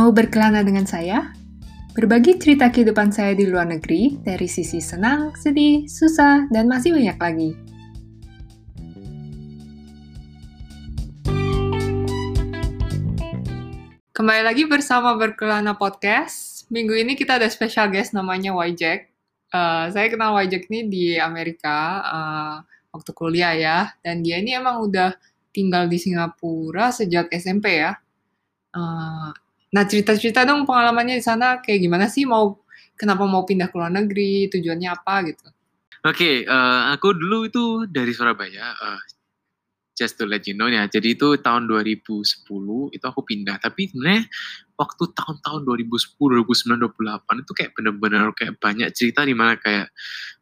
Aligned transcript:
Mau 0.00 0.16
berkelana 0.16 0.64
dengan 0.64 0.88
saya? 0.88 1.28
Berbagi 1.92 2.40
cerita 2.40 2.72
kehidupan 2.72 3.12
saya 3.12 3.36
di 3.36 3.44
luar 3.44 3.68
negeri 3.68 4.16
dari 4.24 4.48
sisi 4.48 4.80
senang, 4.80 5.36
sedih, 5.36 5.84
susah, 5.84 6.48
dan 6.48 6.72
masih 6.72 6.96
banyak 6.96 7.20
lagi. 7.20 7.50
Kembali 14.16 14.40
lagi 14.40 14.64
bersama 14.64 15.20
Berkelana 15.20 15.76
Podcast. 15.76 16.64
Minggu 16.72 16.96
ini 16.96 17.12
kita 17.12 17.36
ada 17.36 17.52
special 17.52 17.92
guest 17.92 18.16
namanya 18.16 18.56
Wajek. 18.56 19.12
Uh, 19.52 19.92
saya 19.92 20.08
kenal 20.08 20.32
Wajek 20.32 20.72
ini 20.72 20.88
di 20.88 21.04
Amerika 21.20 22.00
uh, 22.08 22.56
waktu 22.96 23.10
kuliah 23.12 23.52
ya. 23.52 23.92
Dan 24.00 24.24
dia 24.24 24.40
ini 24.40 24.56
emang 24.56 24.80
udah 24.80 25.12
tinggal 25.52 25.92
di 25.92 26.00
Singapura 26.00 26.88
sejak 26.88 27.28
SMP 27.36 27.84
ya. 27.84 28.00
Uh, 28.72 29.28
Nah, 29.70 29.86
cerita-cerita 29.86 30.42
dong 30.42 30.66
pengalamannya 30.66 31.18
di 31.18 31.24
sana 31.24 31.62
kayak 31.62 31.80
gimana 31.86 32.10
sih 32.10 32.26
mau 32.26 32.58
kenapa 32.98 33.24
mau 33.24 33.46
pindah 33.46 33.70
ke 33.70 33.76
luar 33.78 33.94
negeri, 33.94 34.50
tujuannya 34.50 34.88
apa 34.90 35.14
gitu. 35.30 35.46
Oke, 36.00 36.16
okay, 36.16 36.34
uh, 36.48 36.54
eh, 36.54 36.82
aku 36.96 37.12
dulu 37.12 37.46
itu 37.46 37.64
dari 37.86 38.10
Surabaya. 38.10 38.72
Uh, 38.76 39.00
just 40.00 40.16
to 40.16 40.24
let 40.24 40.48
you 40.48 40.56
know 40.56 40.64
ya. 40.64 40.88
Jadi 40.88 41.12
itu 41.12 41.36
tahun 41.44 41.68
2010 41.68 42.24
itu 42.96 43.04
aku 43.04 43.20
pindah. 43.20 43.60
Tapi 43.60 43.92
sebenarnya 43.92 44.24
waktu 44.80 45.04
tahun-tahun 45.12 45.60
2010, 45.68 46.16
2009, 46.16 46.88
2008 46.96 47.44
itu 47.44 47.52
kayak 47.52 47.70
bener-bener 47.76 48.32
kayak 48.32 48.56
banyak 48.56 48.88
cerita 48.96 49.28
di 49.28 49.36
mana 49.36 49.60
kayak 49.60 49.92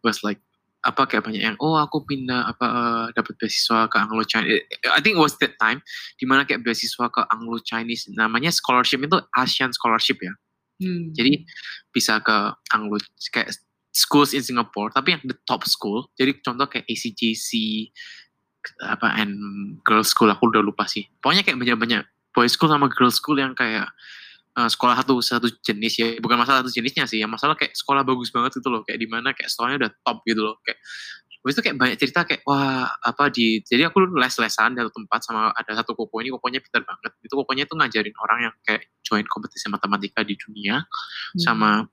was 0.07 0.23
like 0.23 0.39
apa 0.87 1.11
kayak 1.11 1.27
banyak 1.27 1.43
yang 1.43 1.59
oh 1.59 1.75
aku 1.75 2.07
pindah 2.07 2.55
apa 2.55 2.67
uh, 2.67 3.07
dapat 3.11 3.35
beasiswa 3.35 3.91
ke 3.91 3.97
Anglo 3.99 4.23
Chinese. 4.23 4.63
I 4.95 5.03
think 5.03 5.19
it 5.19 5.23
was 5.23 5.35
that 5.43 5.59
time 5.59 5.83
di 6.15 6.25
mana 6.25 6.47
kayak 6.47 6.63
beasiswa 6.63 7.11
ke 7.11 7.21
Anglo 7.35 7.59
Chinese 7.59 8.07
namanya 8.15 8.55
scholarship 8.55 9.03
itu 9.03 9.19
Asian 9.35 9.75
scholarship 9.75 10.23
ya. 10.23 10.35
Hmm. 10.79 11.11
jadi 11.11 11.43
bisa 11.91 12.23
ke 12.23 12.55
Anglo 12.71 13.03
kayak 13.35 13.51
schools 13.91 14.31
in 14.31 14.47
Singapore 14.47 14.95
tapi 14.95 15.19
yang 15.19 15.23
the 15.27 15.35
top 15.43 15.67
school. 15.67 16.07
Jadi 16.15 16.39
contoh 16.39 16.71
kayak 16.71 16.87
ACJC 16.87 17.51
apa 18.87 19.19
and 19.19 19.35
girls 19.83 20.15
school 20.15 20.31
aku 20.31 20.55
udah 20.55 20.63
lupa 20.63 20.87
sih. 20.87 21.11
Pokoknya 21.19 21.43
kayak 21.43 21.59
banyak-banyak 21.59 22.03
boys 22.31 22.55
school 22.55 22.71
sama 22.71 22.87
girls 22.87 23.19
school 23.19 23.35
yang 23.35 23.59
kayak 23.59 23.91
uh, 24.59 24.67
sekolah 24.67 24.99
satu 24.99 25.23
satu 25.23 25.47
jenis 25.63 25.95
ya. 25.95 26.09
Bukan 26.19 26.35
masalah 26.35 26.67
satu 26.67 26.75
jenisnya 26.75 27.07
sih 27.07 27.23
ya 27.23 27.31
masalah 27.31 27.55
kayak 27.55 27.79
sekolah 27.79 28.03
bagus 28.03 28.35
banget 28.35 28.59
gitu 28.59 28.69
loh. 28.69 28.83
Kayak 28.83 28.99
di 28.99 29.09
mana 29.09 29.31
kayak 29.31 29.49
sekolahnya 29.55 29.79
udah 29.87 29.93
top 30.03 30.19
gitu 30.27 30.41
loh. 30.43 30.59
Kayak 30.67 30.83
Habis 31.39 31.55
itu 31.55 31.63
kayak 31.71 31.79
banyak 31.79 31.97
cerita 32.03 32.21
kayak 32.27 32.43
wah 32.45 32.91
apa 32.99 33.31
di 33.31 33.63
jadi 33.63 33.89
aku 33.89 34.11
les-lesan 34.19 34.75
di 34.75 34.83
satu 34.83 34.91
tempat 34.91 35.21
sama 35.23 35.55
ada 35.55 35.71
satu 35.81 35.95
koko 35.95 36.19
ini 36.19 36.35
kokonya 36.35 36.59
pintar 36.59 36.83
banget. 36.83 37.15
Itu 37.23 37.39
kokonya 37.39 37.63
itu 37.65 37.79
ngajarin 37.79 38.17
orang 38.19 38.39
yang 38.51 38.55
kayak 38.67 38.83
join 39.07 39.23
kompetisi 39.23 39.71
matematika 39.71 40.27
di 40.27 40.35
dunia 40.35 40.83
hmm. 40.83 41.39
sama 41.39 41.87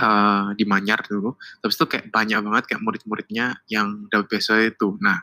uh, 0.00 0.48
di 0.56 0.64
Manyar 0.64 1.04
dulu. 1.04 1.36
Terus 1.60 1.76
itu 1.76 1.84
kayak 1.84 2.08
banyak 2.08 2.40
banget 2.40 2.64
kayak 2.72 2.82
murid-muridnya 2.82 3.60
yang 3.68 4.08
dapat 4.08 4.34
beasiswa 4.34 4.72
itu. 4.72 4.96
Nah 5.04 5.20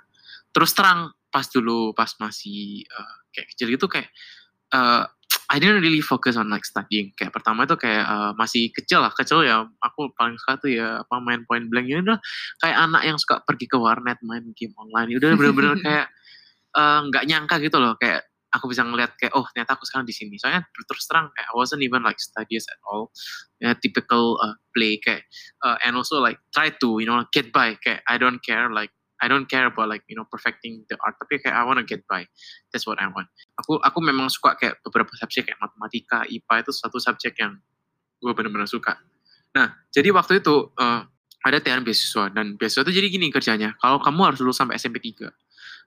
terus 0.54 0.72
terang 0.78 1.09
pas 1.34 1.50
dulu 1.50 1.98
pas 1.98 2.14
masih 2.22 2.86
uh, 2.94 3.18
kayak 3.34 3.50
kecil 3.50 3.68
itu 3.74 3.86
kayak 3.90 4.14
uh, 4.78 5.09
I 5.54 5.62
didn't 5.62 5.86
really 5.86 6.02
focus 6.02 6.34
on 6.34 6.50
like 6.50 6.66
studying. 6.66 7.14
Kayak 7.14 7.38
pertama 7.38 7.70
itu 7.70 7.78
kayak 7.78 8.09
uh, 8.09 8.34
masih 8.34 8.73
kecil 8.73 9.06
lah, 9.06 9.14
kecil 9.14 9.46
ya. 9.46 9.62
Aku 9.86 10.09
paling 10.18 10.34
suka 10.42 10.58
tuh 10.58 10.73
ya 10.73 11.06
apa 11.06 11.22
main 11.22 11.46
point 11.46 11.70
blank 11.70 11.86
ya 11.86 12.02
udah 12.02 12.18
kayak 12.58 12.78
anak 12.90 13.06
yang 13.06 13.18
suka 13.22 13.46
pergi 13.46 13.70
ke 13.70 13.78
warnet 13.78 14.18
main 14.26 14.50
game 14.58 14.74
online. 14.81 15.14
Ya 15.14 15.22
udah 15.22 15.30
bener-bener 15.38 15.78
kayak 15.78 16.08
eh, 16.74 17.00
nggak 17.06 17.24
uh, 17.24 17.28
nyangka 17.30 17.56
gitu 17.62 17.78
loh 17.78 17.94
kayak 18.02 18.26
aku 18.54 18.70
bisa 18.70 18.81
ngeliat 18.86 19.14
kayak 19.18 19.34
oh 19.38 19.46
ternyata 19.54 19.78
aku 19.78 19.86
sekarang 19.86 20.09
di 20.09 20.16
sini. 20.18 20.42
Soalnya 20.42 20.66
terus 20.74 21.06
terang 21.06 21.30
kayak 21.38 21.46
I 21.46 21.54
wasn't 21.54 21.86
even 21.86 22.02
like 22.02 22.18
studies 22.18 22.66
at 22.66 22.81
all. 22.90 23.13
Ya, 23.62 23.78
typical 23.78 24.42
uh, 24.42 24.58
play 24.74 24.97
kayak 24.97 25.30
uh, 25.62 25.78
and 25.86 25.94
also 25.94 26.18
like 26.18 26.42
try 26.50 26.74
to 26.74 26.97
you 26.97 27.06
know 27.06 27.22
get 27.30 27.53
by 27.53 27.78
kayak 27.78 28.02
I 28.09 28.18
don't 28.18 28.42
care 28.42 28.74
like 28.74 28.90
I 29.23 29.31
don't 29.31 29.47
care 29.47 29.63
about 29.63 29.88
like 29.88 30.03
you 30.11 30.19
know 30.19 30.28
perfecting 30.28 30.84
the 30.91 31.00
art 31.00 31.16
tapi 31.16 31.39
kayak 31.39 31.56
I 31.56 31.63
wanna 31.63 31.88
get 31.88 32.03
by. 32.11 32.28
That's 32.75 32.84
what 32.84 33.00
I 33.00 33.07
want. 33.07 33.31
Aku 33.63 33.79
aku 33.79 34.03
memang 34.03 34.28
suka 34.28 34.59
kayak 34.59 34.84
beberapa 34.84 35.16
subjek 35.16 35.47
kayak 35.47 35.59
matematika 35.63 36.28
IPA 36.28 36.67
itu 36.67 36.72
satu 36.75 37.00
subjek 37.00 37.39
yang 37.39 37.56
gue 38.19 38.31
benar-benar 38.35 38.67
suka. 38.67 39.00
Nah 39.56 39.79
jadi 39.95 40.12
waktu 40.12 40.44
itu 40.44 40.75
uh, 40.75 41.07
ada 41.44 41.57
TN 41.63 41.88
beasiswa 41.88 42.28
dan 42.35 42.59
beasiswa 42.59 42.83
itu 42.83 43.00
jadi 43.00 43.07
gini 43.07 43.31
kerjanya. 43.31 43.79
Kalau 43.79 44.03
kamu 44.03 44.35
harus 44.35 44.39
lulus 44.44 44.59
sampai 44.59 44.75
SMP 44.75 45.00
3 45.00 45.31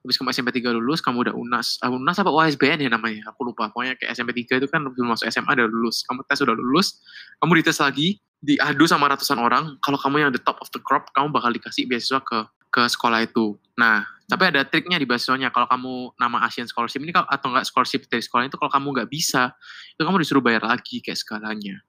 habis 0.05 0.15
kamu 0.17 0.29
SMP 0.29 0.49
3 0.61 0.77
lulus 0.77 1.01
kamu 1.01 1.25
udah 1.25 1.35
UNAS 1.35 1.81
uh, 1.81 1.89
UNAS 1.89 2.21
apa 2.21 2.29
OSBN 2.29 2.85
ya 2.85 2.89
namanya 2.89 3.29
aku 3.29 3.53
lupa. 3.53 3.69
Pokoknya 3.69 3.97
kayak 3.97 4.17
SMP 4.17 4.33
3 4.33 4.65
itu 4.65 4.67
kan 4.69 4.81
belum 4.85 5.13
masuk 5.13 5.29
SMA 5.29 5.51
udah 5.57 5.67
lulus. 5.69 6.01
Kamu 6.05 6.25
tes 6.25 6.39
udah 6.41 6.55
lulus 6.57 7.01
kamu 7.37 7.61
dites 7.61 7.77
lagi 7.81 8.17
diadu 8.41 8.85
sama 8.85 9.09
ratusan 9.09 9.37
orang. 9.41 9.77
Kalau 9.81 9.97
kamu 9.97 10.25
yang 10.25 10.31
the 10.33 10.41
top 10.41 10.61
of 10.61 10.69
the 10.73 10.81
crop 10.81 11.09
kamu 11.13 11.33
bakal 11.33 11.49
dikasih 11.49 11.89
beasiswa 11.89 12.21
ke 12.21 12.37
ke 12.77 12.85
sekolah 12.85 13.25
itu. 13.25 13.57
Nah, 13.73 14.05
tapi 14.29 14.53
ada 14.53 14.61
triknya 14.61 15.01
di 15.01 15.09
beasiswanya. 15.09 15.49
Kalau 15.49 15.65
kamu 15.65 16.13
nama 16.21 16.45
Asian 16.45 16.69
Scholarship 16.69 17.01
ini 17.01 17.09
atau 17.09 17.49
enggak 17.49 17.65
scholarship 17.65 18.05
dari 18.05 18.21
sekolah 18.21 18.45
itu, 18.45 18.57
kalau 18.61 18.69
kamu 18.69 18.87
nggak 19.01 19.09
bisa, 19.09 19.49
itu 19.97 20.05
kamu 20.05 20.21
disuruh 20.21 20.45
bayar 20.45 20.61
lagi 20.69 21.01
kayak 21.01 21.17
skalanya. 21.17 21.81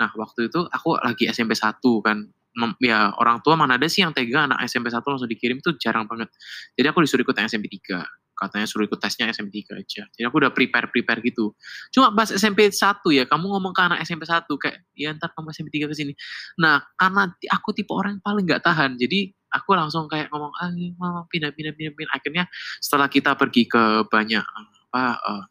Nah, 0.00 0.08
waktu 0.16 0.48
itu 0.48 0.64
aku 0.64 0.96
lagi 0.96 1.28
SMP 1.28 1.52
1 1.52 1.76
kan. 2.00 2.24
Ya, 2.80 3.12
orang 3.20 3.44
tua 3.44 3.58
mana 3.58 3.76
ada 3.76 3.84
sih 3.84 4.00
yang 4.00 4.16
tega 4.16 4.48
anak 4.48 4.64
SMP 4.64 4.88
1 4.88 5.04
langsung 5.04 5.28
dikirim 5.28 5.60
itu 5.60 5.76
jarang 5.76 6.08
banget. 6.08 6.32
Jadi 6.72 6.86
aku 6.88 7.04
disuruh 7.04 7.20
ikut 7.20 7.36
SMP 7.36 7.68
3 7.68 8.00
katanya 8.34 8.66
suruh 8.66 8.90
ikut 8.90 8.98
tesnya 8.98 9.30
SMP 9.30 9.62
3 9.62 9.78
aja. 9.78 10.02
Jadi 10.10 10.24
aku 10.26 10.42
udah 10.42 10.50
prepare-prepare 10.50 11.22
gitu. 11.22 11.54
Cuma 11.94 12.10
pas 12.10 12.26
SMP 12.26 12.66
1 12.66 12.98
ya, 13.14 13.30
kamu 13.30 13.46
ngomong 13.46 13.70
ke 13.70 13.82
anak 13.86 14.02
SMP 14.02 14.26
1 14.26 14.42
kayak, 14.58 14.82
ya 14.98 15.14
ntar 15.14 15.30
kamu 15.38 15.54
SMP 15.54 15.70
3 15.70 15.86
ke 15.86 15.94
sini. 15.94 16.12
Nah, 16.58 16.82
karena 16.98 17.30
aku 17.54 17.70
tipe 17.70 17.94
orang 17.94 18.18
yang 18.18 18.24
paling 18.26 18.42
nggak 18.42 18.62
tahan, 18.66 18.98
jadi 18.98 19.30
aku 19.54 19.78
langsung 19.78 20.10
kayak 20.10 20.28
ngomong 20.34 20.50
ah 20.58 20.70
mau 20.98 21.22
pindah 21.30 21.54
pindah 21.54 21.72
pindah 21.72 21.94
pindah. 21.94 22.12
Akhirnya 22.12 22.44
setelah 22.82 23.06
kita 23.06 23.38
pergi 23.38 23.70
ke 23.70 24.10
banyak 24.10 24.42
apa 24.42 25.04
uh, 25.22 25.44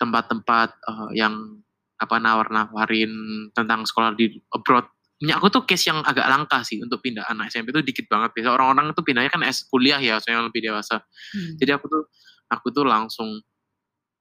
tempat-tempat 0.00 0.68
uh, 0.88 1.10
yang 1.12 1.60
apa 1.98 2.16
nawar-nawarin 2.16 3.12
tentang 3.52 3.84
sekolah 3.84 4.14
di 4.16 4.38
abroad 4.54 4.86
punya 5.18 5.34
aku 5.34 5.50
tuh 5.50 5.66
case 5.66 5.90
yang 5.90 5.98
agak 6.06 6.30
langka 6.30 6.62
sih 6.62 6.78
untuk 6.78 7.02
pindah 7.02 7.26
anak 7.26 7.50
SMP 7.50 7.74
itu 7.74 7.82
dikit 7.82 8.06
banget. 8.06 8.38
Biasa 8.38 8.54
orang-orang 8.54 8.94
itu 8.94 9.02
pindahnya 9.02 9.30
kan 9.34 9.42
S 9.42 9.66
kuliah 9.66 9.98
ya 9.98 10.22
soalnya 10.22 10.46
lebih 10.46 10.62
dewasa. 10.62 11.02
Hmm. 11.34 11.58
jadi 11.58 11.74
aku 11.74 11.90
tuh 11.90 12.02
aku 12.48 12.66
tuh 12.70 12.86
langsung 12.86 13.42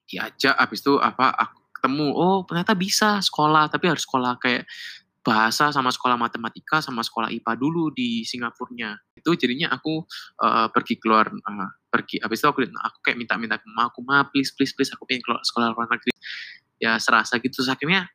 diajak 0.09 0.57
habis 0.57 0.81
itu 0.81 0.97
apa 0.97 1.29
aku 1.37 1.59
ketemu 1.77 2.07
oh 2.17 2.41
ternyata 2.47 2.73
bisa 2.73 3.21
sekolah 3.21 3.69
tapi 3.69 3.91
harus 3.91 4.01
sekolah 4.01 4.41
kayak 4.41 4.65
bahasa 5.27 5.75
sama 5.75 5.91
sekolah 5.91 6.15
matematika 6.15 6.79
sama 6.79 7.03
sekolah 7.03 7.27
IPA 7.27 7.53
dulu 7.59 7.91
di 7.91 8.23
Singapurnya. 8.23 8.95
Itu 9.11 9.35
jadinya 9.35 9.75
aku 9.75 10.07
uh, 10.39 10.71
pergi 10.71 10.95
keluar 10.95 11.27
uh, 11.27 11.69
pergi 11.91 12.23
habis 12.23 12.39
itu 12.39 12.47
aku 12.47 12.63
aku 12.63 12.97
kayak 13.03 13.19
minta-minta 13.19 13.59
ke 13.59 13.67
aku 13.67 13.99
ma 14.07 14.23
please 14.31 14.55
please 14.55 14.71
please 14.71 14.87
aku 14.95 15.03
pengen 15.03 15.19
keluar 15.27 15.43
sekolah 15.43 15.75
luar 15.75 15.91
negeri. 15.91 16.15
Ya 16.79 16.95
serasa 16.95 17.43
gitu. 17.43 17.59
Terus 17.59 17.67
akhirnya 17.67 18.07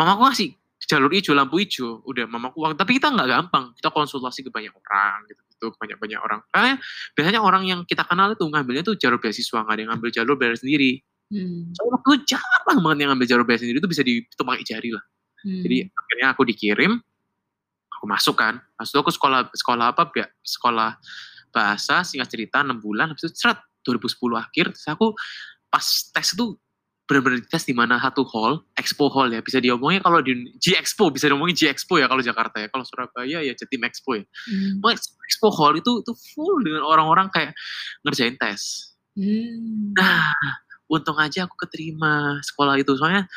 mamaku 0.00 0.32
ngasih 0.32 0.50
jalur 0.88 1.12
hijau 1.12 1.36
lampu 1.36 1.60
hijau. 1.60 2.00
Udah 2.08 2.24
mamaku 2.24 2.56
uang. 2.64 2.72
Tapi 2.80 2.96
kita 2.96 3.12
nggak 3.12 3.28
gampang. 3.28 3.76
Kita 3.76 3.92
konsultasi 3.92 4.48
ke 4.48 4.48
banyak 4.48 4.72
orang 4.72 5.28
gitu 5.28 5.42
gitu. 5.52 5.66
Banyak 5.76 6.00
banyak 6.00 6.20
orang. 6.24 6.40
Karena 6.48 6.80
biasanya 7.12 7.40
orang 7.44 7.68
yang 7.68 7.80
kita 7.84 8.00
kenal 8.08 8.32
itu 8.32 8.48
ngambilnya 8.48 8.80
tuh 8.80 8.96
jalur 8.96 9.20
beasiswa. 9.20 9.60
Nggak 9.60 9.76
ada 9.76 9.80
yang 9.84 9.90
ngambil 9.92 10.08
jalur 10.08 10.34
bayar 10.40 10.56
sendiri. 10.56 11.04
Hmm. 11.24 11.72
soalnya 11.72 11.92
waktu 11.96 12.08
itu 12.20 12.36
jarang 12.36 12.78
banget 12.84 12.96
yang 13.00 13.10
ngambil 13.12 13.28
jalur 13.28 13.44
bayar 13.44 13.60
sendiri. 13.60 13.76
Itu 13.76 13.88
bisa 13.92 14.00
dihitung 14.00 14.48
pakai 14.48 14.64
jari 14.64 14.88
lah 14.92 15.04
Hmm. 15.44 15.62
Jadi 15.62 15.86
akhirnya 15.92 16.26
aku 16.32 16.42
dikirim, 16.48 16.92
aku 17.92 18.04
masuk 18.08 18.40
kan. 18.40 18.58
Masuk 18.80 19.04
aku 19.04 19.12
sekolah 19.12 19.52
sekolah 19.52 19.92
apa? 19.92 20.08
Sekolah 20.40 20.96
bahasa 21.54 22.02
singkat 22.02 22.26
cerita 22.34 22.66
6 22.66 22.82
bulan 22.82 23.14
habis 23.14 23.30
itu 23.30 23.38
seret 23.38 23.62
2010 23.86 24.34
akhir 24.34 24.64
terus 24.74 24.88
aku 24.90 25.14
pas 25.70 25.86
tes 25.86 26.34
itu 26.34 26.58
benar-benar 27.04 27.44
tes 27.46 27.68
di 27.68 27.76
mana 27.76 28.00
satu 28.00 28.24
hall, 28.32 28.64
Expo 28.72 29.12
Hall 29.12 29.28
ya, 29.28 29.44
bisa 29.44 29.60
diomongin 29.60 30.00
kalau 30.00 30.24
di 30.24 30.56
G 30.56 30.72
Expo, 30.72 31.12
bisa 31.12 31.28
diomongin 31.28 31.52
G 31.52 31.68
Expo 31.68 32.00
ya 32.00 32.08
kalau 32.08 32.24
Jakarta 32.24 32.64
ya, 32.64 32.72
kalau 32.72 32.80
Surabaya 32.80 33.44
ya 33.44 33.52
Jatim 33.52 33.84
Expo 33.84 34.16
ya. 34.16 34.24
Hmm. 34.24 34.80
Expo 35.28 35.52
Hall 35.52 35.76
itu 35.76 36.00
itu 36.00 36.12
full 36.32 36.64
dengan 36.64 36.80
orang-orang 36.88 37.28
kayak 37.28 37.52
ngerjain 38.08 38.40
tes. 38.40 38.96
Hmm. 39.12 39.92
Nah, 39.92 40.32
untung 40.88 41.20
aja 41.20 41.44
aku 41.44 41.60
keterima 41.68 42.40
sekolah 42.40 42.80
itu, 42.80 42.96
soalnya 42.96 43.28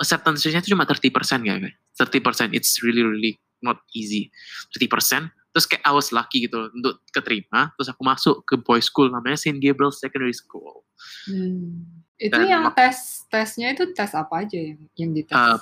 acceptance 0.00 0.42
rate-nya 0.44 0.62
itu 0.62 0.72
cuma 0.74 0.86
30% 0.86 1.10
ya 1.46 1.54
guys. 1.58 1.76
30% 1.98 2.56
it's 2.56 2.82
really 2.82 3.02
really 3.02 3.32
not 3.62 3.80
easy. 3.94 4.30
30% 4.74 5.30
terus 5.54 5.70
kayak 5.70 5.86
I 5.86 5.94
was 5.94 6.10
lucky 6.10 6.50
gitu 6.50 6.66
untuk 6.74 6.98
keterima 7.14 7.70
terus 7.78 7.86
aku 7.86 8.02
masuk 8.02 8.42
ke 8.42 8.58
boys 8.58 8.90
school 8.90 9.06
namanya 9.06 9.38
Saint 9.38 9.62
Gabriel 9.62 9.94
Secondary 9.94 10.34
School. 10.34 10.82
Hmm. 11.30 11.86
Itu 12.18 12.34
Dan 12.34 12.46
yang 12.46 12.64
tes 12.74 13.26
tesnya 13.30 13.74
itu 13.74 13.90
tes 13.94 14.10
apa 14.14 14.46
aja 14.46 14.58
yang 14.58 14.78
yang 14.98 15.10
dites? 15.14 15.34
Uh, 15.34 15.58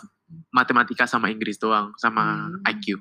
matematika 0.49 1.05
sama 1.05 1.29
Inggris 1.29 1.61
doang 1.61 1.93
sama 2.01 2.49
hmm. 2.49 2.73
IQ. 2.73 3.01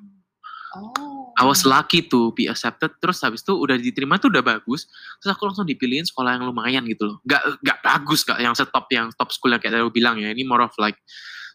Oh. 0.76 1.11
I 1.42 1.44
was 1.44 1.66
Hmm. 1.66 1.74
lucky 1.74 2.06
to 2.06 2.30
be 2.32 2.46
accepted. 2.46 2.94
Terus 3.02 3.18
habis 3.20 3.42
itu 3.42 3.52
udah 3.52 3.74
diterima 3.74 4.22
tuh 4.22 4.30
udah 4.30 4.46
bagus. 4.46 4.86
Terus 5.18 5.34
aku 5.34 5.50
langsung 5.50 5.66
dipilihin 5.66 6.06
sekolah 6.06 6.38
yang 6.38 6.46
lumayan 6.46 6.86
gitu 6.86 7.10
loh. 7.10 7.18
Gak 7.26 7.42
nggak 7.60 7.80
bagus 7.82 8.22
gak 8.22 8.38
yang 8.38 8.54
setop 8.54 8.86
yang 8.94 9.10
top 9.18 9.34
school 9.34 9.50
yang 9.50 9.58
kayak 9.58 9.74
tadi 9.74 9.84
bilang 9.90 10.22
ya. 10.22 10.30
Ini 10.30 10.46
more 10.46 10.62
of 10.62 10.74
like 10.78 11.02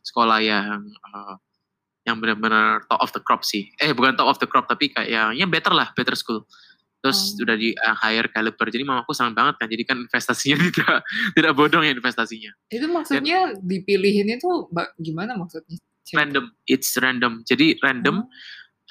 sekolah 0.03 0.43
yang 0.43 0.83
uh, 1.07 1.39
yang 2.03 2.19
benar-benar 2.19 2.83
top 2.87 2.99
of 2.99 3.11
the 3.11 3.23
crop 3.23 3.43
sih. 3.43 3.71
Eh 3.79 3.95
bukan 3.95 4.15
top 4.15 4.27
of 4.27 4.39
the 4.39 4.47
crop 4.47 4.67
tapi 4.67 4.91
kayak 4.91 5.07
ya, 5.07 5.23
ya 5.31 5.47
better 5.47 5.71
lah, 5.71 5.95
better 5.95 6.19
school. 6.19 6.43
Terus 6.99 7.39
Oh. 7.39 7.47
udah 7.47 7.55
di 7.55 7.71
uh, 7.73 7.95
higher 7.95 8.27
caliber. 8.27 8.67
Jadi 8.67 8.83
mamaku 8.83 9.15
senang 9.15 9.35
banget 9.35 9.63
kan. 9.63 9.71
Jadi 9.71 9.83
kan 9.83 9.97
investasinya 10.03 10.57
tidak 10.67 11.07
tidak 11.35 11.53
bodong 11.55 11.87
ya 11.87 11.95
investasinya. 11.95 12.51
Itu 12.67 12.91
maksudnya 12.91 13.55
dipilihin 13.59 14.27
itu 14.35 14.51
gimana 14.99 15.39
maksudnya? 15.39 15.79
Random, 16.11 16.51
it's 16.67 16.95
random. 16.99 17.43
Jadi 17.43 17.79
random 17.79 18.23
Oh. 18.23 18.31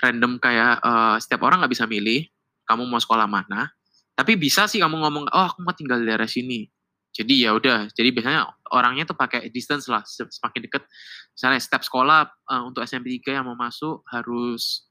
Random 0.05 0.37
kayak 0.37 0.77
eh, 0.85 1.15
setiap 1.21 1.41
orang 1.45 1.65
nggak 1.65 1.73
bisa 1.73 1.89
milih 1.89 2.29
kamu 2.65 2.85
mau 2.85 3.01
sekolah 3.01 3.25
mana. 3.25 3.69
Tapi 4.15 4.37
bisa 4.39 4.69
sih 4.69 4.79
kamu 4.79 4.95
ngomong 5.01 5.23
oh 5.27 5.45
aku 5.49 5.59
mau 5.65 5.73
tinggal 5.73 6.01
di 6.01 6.07
daerah 6.07 6.29
sini. 6.29 6.69
Jadi 7.15 7.47
ya 7.47 7.55
udah 7.55 7.87
jadi 7.95 8.11
biasanya 8.11 8.43
orangnya 8.75 9.07
tuh 9.07 9.15
pakai 9.15 9.47
distance 9.47 9.87
lah 9.87 10.03
se- 10.03 10.27
semakin 10.27 10.67
deket. 10.67 10.83
Misalnya 11.31 11.59
step 11.63 11.81
sekolah 11.81 12.27
eh, 12.27 12.63
untuk 12.63 12.83
SMP 12.85 13.17
3 13.23 13.41
yang 13.41 13.45
mau 13.47 13.57
masuk 13.57 14.05
harus 14.11 14.85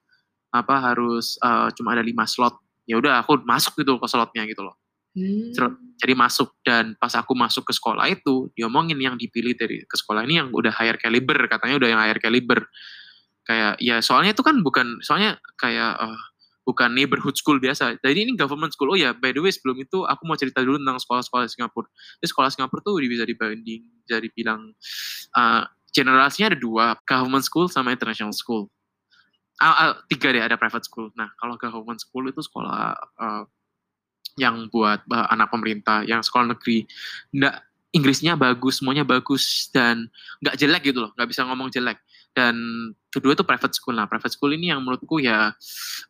apa 0.51 0.93
harus 0.93 1.37
eh, 1.39 1.69
cuma 1.79 1.95
ada 1.95 2.03
lima 2.03 2.25
slot. 2.25 2.57
Ya 2.85 3.01
udah 3.01 3.21
aku 3.23 3.41
masuk 3.45 3.81
gitu 3.81 3.97
ke 3.97 4.07
slotnya 4.09 4.45
gitu 4.45 4.65
loh. 4.65 4.77
Hmm. 5.15 5.55
Jadi 5.97 6.13
masuk. 6.13 6.59
Dan 6.61 6.99
pas 6.99 7.13
aku 7.15 7.33
masuk 7.39 7.65
ke 7.65 7.73
sekolah 7.73 8.11
itu 8.11 8.51
diomongin 8.59 8.99
yang 8.99 9.15
dipilih 9.15 9.55
dari 9.55 9.87
ke 9.87 9.97
sekolah 9.97 10.27
ini 10.27 10.43
yang 10.43 10.49
udah 10.51 10.75
higher 10.75 10.99
caliber 10.99 11.39
katanya 11.47 11.75
udah 11.79 11.89
yang 11.89 12.01
higher 12.03 12.21
caliber 12.21 12.67
kayak 13.45 13.77
ya 13.81 14.01
soalnya 14.01 14.33
itu 14.33 14.41
kan 14.41 14.61
bukan 14.65 15.01
soalnya 15.05 15.37
kayak 15.61 16.01
eh, 16.01 16.21
bukan 16.65 16.91
neighborhood 16.97 17.37
school 17.37 17.61
biasa. 17.61 18.01
Jadi 18.01 18.25
ini 18.25 18.33
government 18.35 18.73
school. 18.73 18.97
Oh 18.97 18.99
ya 18.99 19.13
by 19.13 19.31
the 19.31 19.41
way 19.45 19.53
sebelum 19.53 19.85
itu 19.85 20.03
aku 20.09 20.25
mau 20.25 20.35
cerita 20.35 20.65
dulu 20.65 20.81
tentang 20.81 20.97
sekolah-sekolah 20.97 21.45
Singapura. 21.53 21.89
Jadi 22.19 22.29
sekolah 22.33 22.51
Singapura 22.51 22.81
tuh 22.81 22.97
bisa 23.05 23.25
dibanding 23.29 23.85
bisa 24.03 24.17
dibilang 24.19 24.73
eh, 25.37 25.63
generasinya 25.95 26.57
ada 26.57 26.59
dua 26.59 26.97
government 27.05 27.45
school 27.45 27.69
sama 27.69 27.93
international 27.93 28.33
school. 28.35 28.67
Ah, 29.63 29.71
ah, 29.71 29.93
tiga 30.11 30.35
deh 30.35 30.43
ada 30.43 30.59
private 30.59 30.83
school. 30.89 31.13
Nah 31.15 31.31
kalau 31.39 31.55
government 31.61 32.01
school 32.01 32.25
itu 32.27 32.41
sekolah 32.41 32.97
eh, 32.97 33.45
yang 34.41 34.67
buat 34.73 35.05
eh, 35.05 35.27
anak 35.31 35.53
pemerintah 35.53 36.03
yang 36.09 36.25
sekolah 36.25 36.57
negeri. 36.57 36.89
Nggak 37.31 37.57
Inggrisnya 37.95 38.35
bagus 38.35 38.83
semuanya 38.83 39.07
bagus 39.07 39.71
dan 39.71 40.11
nggak 40.43 40.59
jelek 40.59 40.83
gitu 40.91 41.07
loh. 41.07 41.15
Nggak 41.15 41.31
bisa 41.31 41.47
ngomong 41.47 41.71
jelek 41.71 42.03
dan 42.35 42.59
kedua 43.15 43.39
itu 43.39 43.47
private 43.47 43.71
school 43.79 43.95
nah 43.95 44.11
private 44.11 44.35
school 44.35 44.51
ini 44.51 44.75
yang 44.75 44.83
menurutku 44.83 45.23
ya 45.23 45.55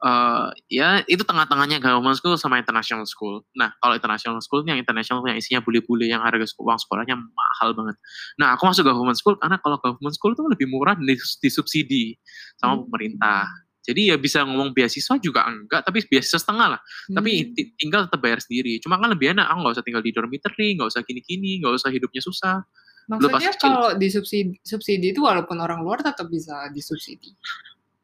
eh, 0.00 0.47
ya 0.73 1.05
itu 1.05 1.21
tengah-tengahnya 1.21 1.79
government 1.79 2.17
school 2.17 2.35
sama 2.41 2.56
international 2.56 3.05
school 3.05 3.44
nah 3.53 3.71
kalau 3.79 3.93
international 3.94 4.41
school 4.41 4.65
ini 4.65 4.73
yang 4.75 4.81
international 4.81 5.21
yang 5.29 5.37
isinya 5.37 5.61
bule-bule 5.61 6.09
yang 6.09 6.25
harga 6.25 6.49
uang 6.56 6.79
sekolahnya 6.81 7.15
mahal 7.21 7.76
banget 7.76 7.97
nah 8.41 8.56
aku 8.56 8.65
masuk 8.65 8.88
government 8.88 9.21
school 9.21 9.37
karena 9.37 9.61
kalau 9.61 9.76
government 9.85 10.17
school 10.17 10.32
itu 10.32 10.43
lebih 10.49 10.67
murah 10.73 10.97
dan 10.97 11.05
dis- 11.05 11.37
disubsidi 11.38 12.17
sama 12.56 12.81
Hmm. 12.81 12.88
pemerintah 12.88 13.44
jadi 13.85 14.00
ya 14.12 14.17
bisa 14.17 14.41
ngomong 14.49 14.73
beasiswa 14.73 15.20
juga 15.20 15.44
enggak 15.44 15.85
tapi 15.85 16.00
beasiswa 16.09 16.41
setengah 16.41 16.67
lah 16.73 16.81
tapi 17.12 17.31
Hmm. 17.44 17.53
ti- 17.53 17.70
tinggal 17.77 18.09
tetap 18.09 18.17
bayar 18.25 18.41
sendiri. 18.41 18.81
Cuma 18.81 18.97
kan 18.97 19.12
lebih 19.12 19.37
enak, 19.37 19.44
aku 19.44 19.59
nggak 19.61 19.75
usah 19.77 19.85
tinggal 19.85 20.00
di 20.00 20.09
dormitory, 20.09 20.73
nggak 20.73 20.88
usah 20.88 21.05
gini-gini, 21.05 21.61
nggak 21.61 21.77
usah 21.77 21.93
hidupnya 21.93 22.25
susah. 22.25 22.65
Maksudnya 23.09 23.53
kalau 23.61 23.93
disubsidi 23.95 24.56
subsidi 24.65 25.12
itu 25.12 25.21
walaupun 25.21 25.61
orang 25.61 25.85
luar 25.85 26.01
tetap 26.01 26.29
bisa 26.33 26.69
disubsidi. 26.73 27.37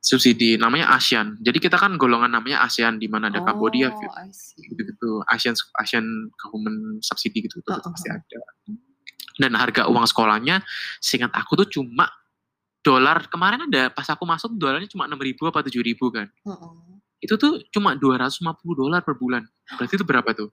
Subsidi 0.01 0.57
namanya 0.57 0.97
ASEAN. 0.97 1.37
Jadi 1.45 1.61
kita 1.61 1.77
kan 1.77 1.97
golongan 2.01 2.33
namanya 2.33 2.65
ASEAN 2.65 2.97
di 2.97 3.05
mana 3.09 3.29
ada 3.29 3.45
Oh, 3.45 3.45
see. 4.33 4.65
gitu-gitu. 4.65 5.21
ASEAN 5.29 5.53
ASEAN 5.77 6.05
government 6.41 7.05
subsidi 7.05 7.45
gitu 7.45 7.61
tuh 7.61 7.77
Uh-uh. 7.77 7.93
pasti 7.93 8.09
ada. 8.09 8.41
Dan 9.41 9.53
harga 9.57 9.89
uang 9.89 10.05
sekolahnya, 10.09 10.61
seingat 11.01 11.33
aku 11.33 11.57
tuh 11.65 11.69
cuma 11.69 12.09
dolar 12.81 13.29
kemarin 13.29 13.69
ada 13.69 13.93
pas 13.93 14.09
aku 14.09 14.25
masuk 14.25 14.57
dolarnya 14.57 14.89
cuma 14.89 15.05
enam 15.05 15.21
ribu 15.21 15.45
apa 15.45 15.61
tujuh 15.69 15.85
ribu 15.85 16.09
kan 16.09 16.33
Heeh. 16.49 16.73
itu 17.21 17.37
tuh 17.37 17.61
cuma 17.69 17.93
250 17.93 18.41
dolar 18.73 19.05
per 19.05 19.21
bulan 19.21 19.45
berarti 19.77 20.01
itu 20.01 20.05
berapa 20.09 20.33
tuh 20.33 20.49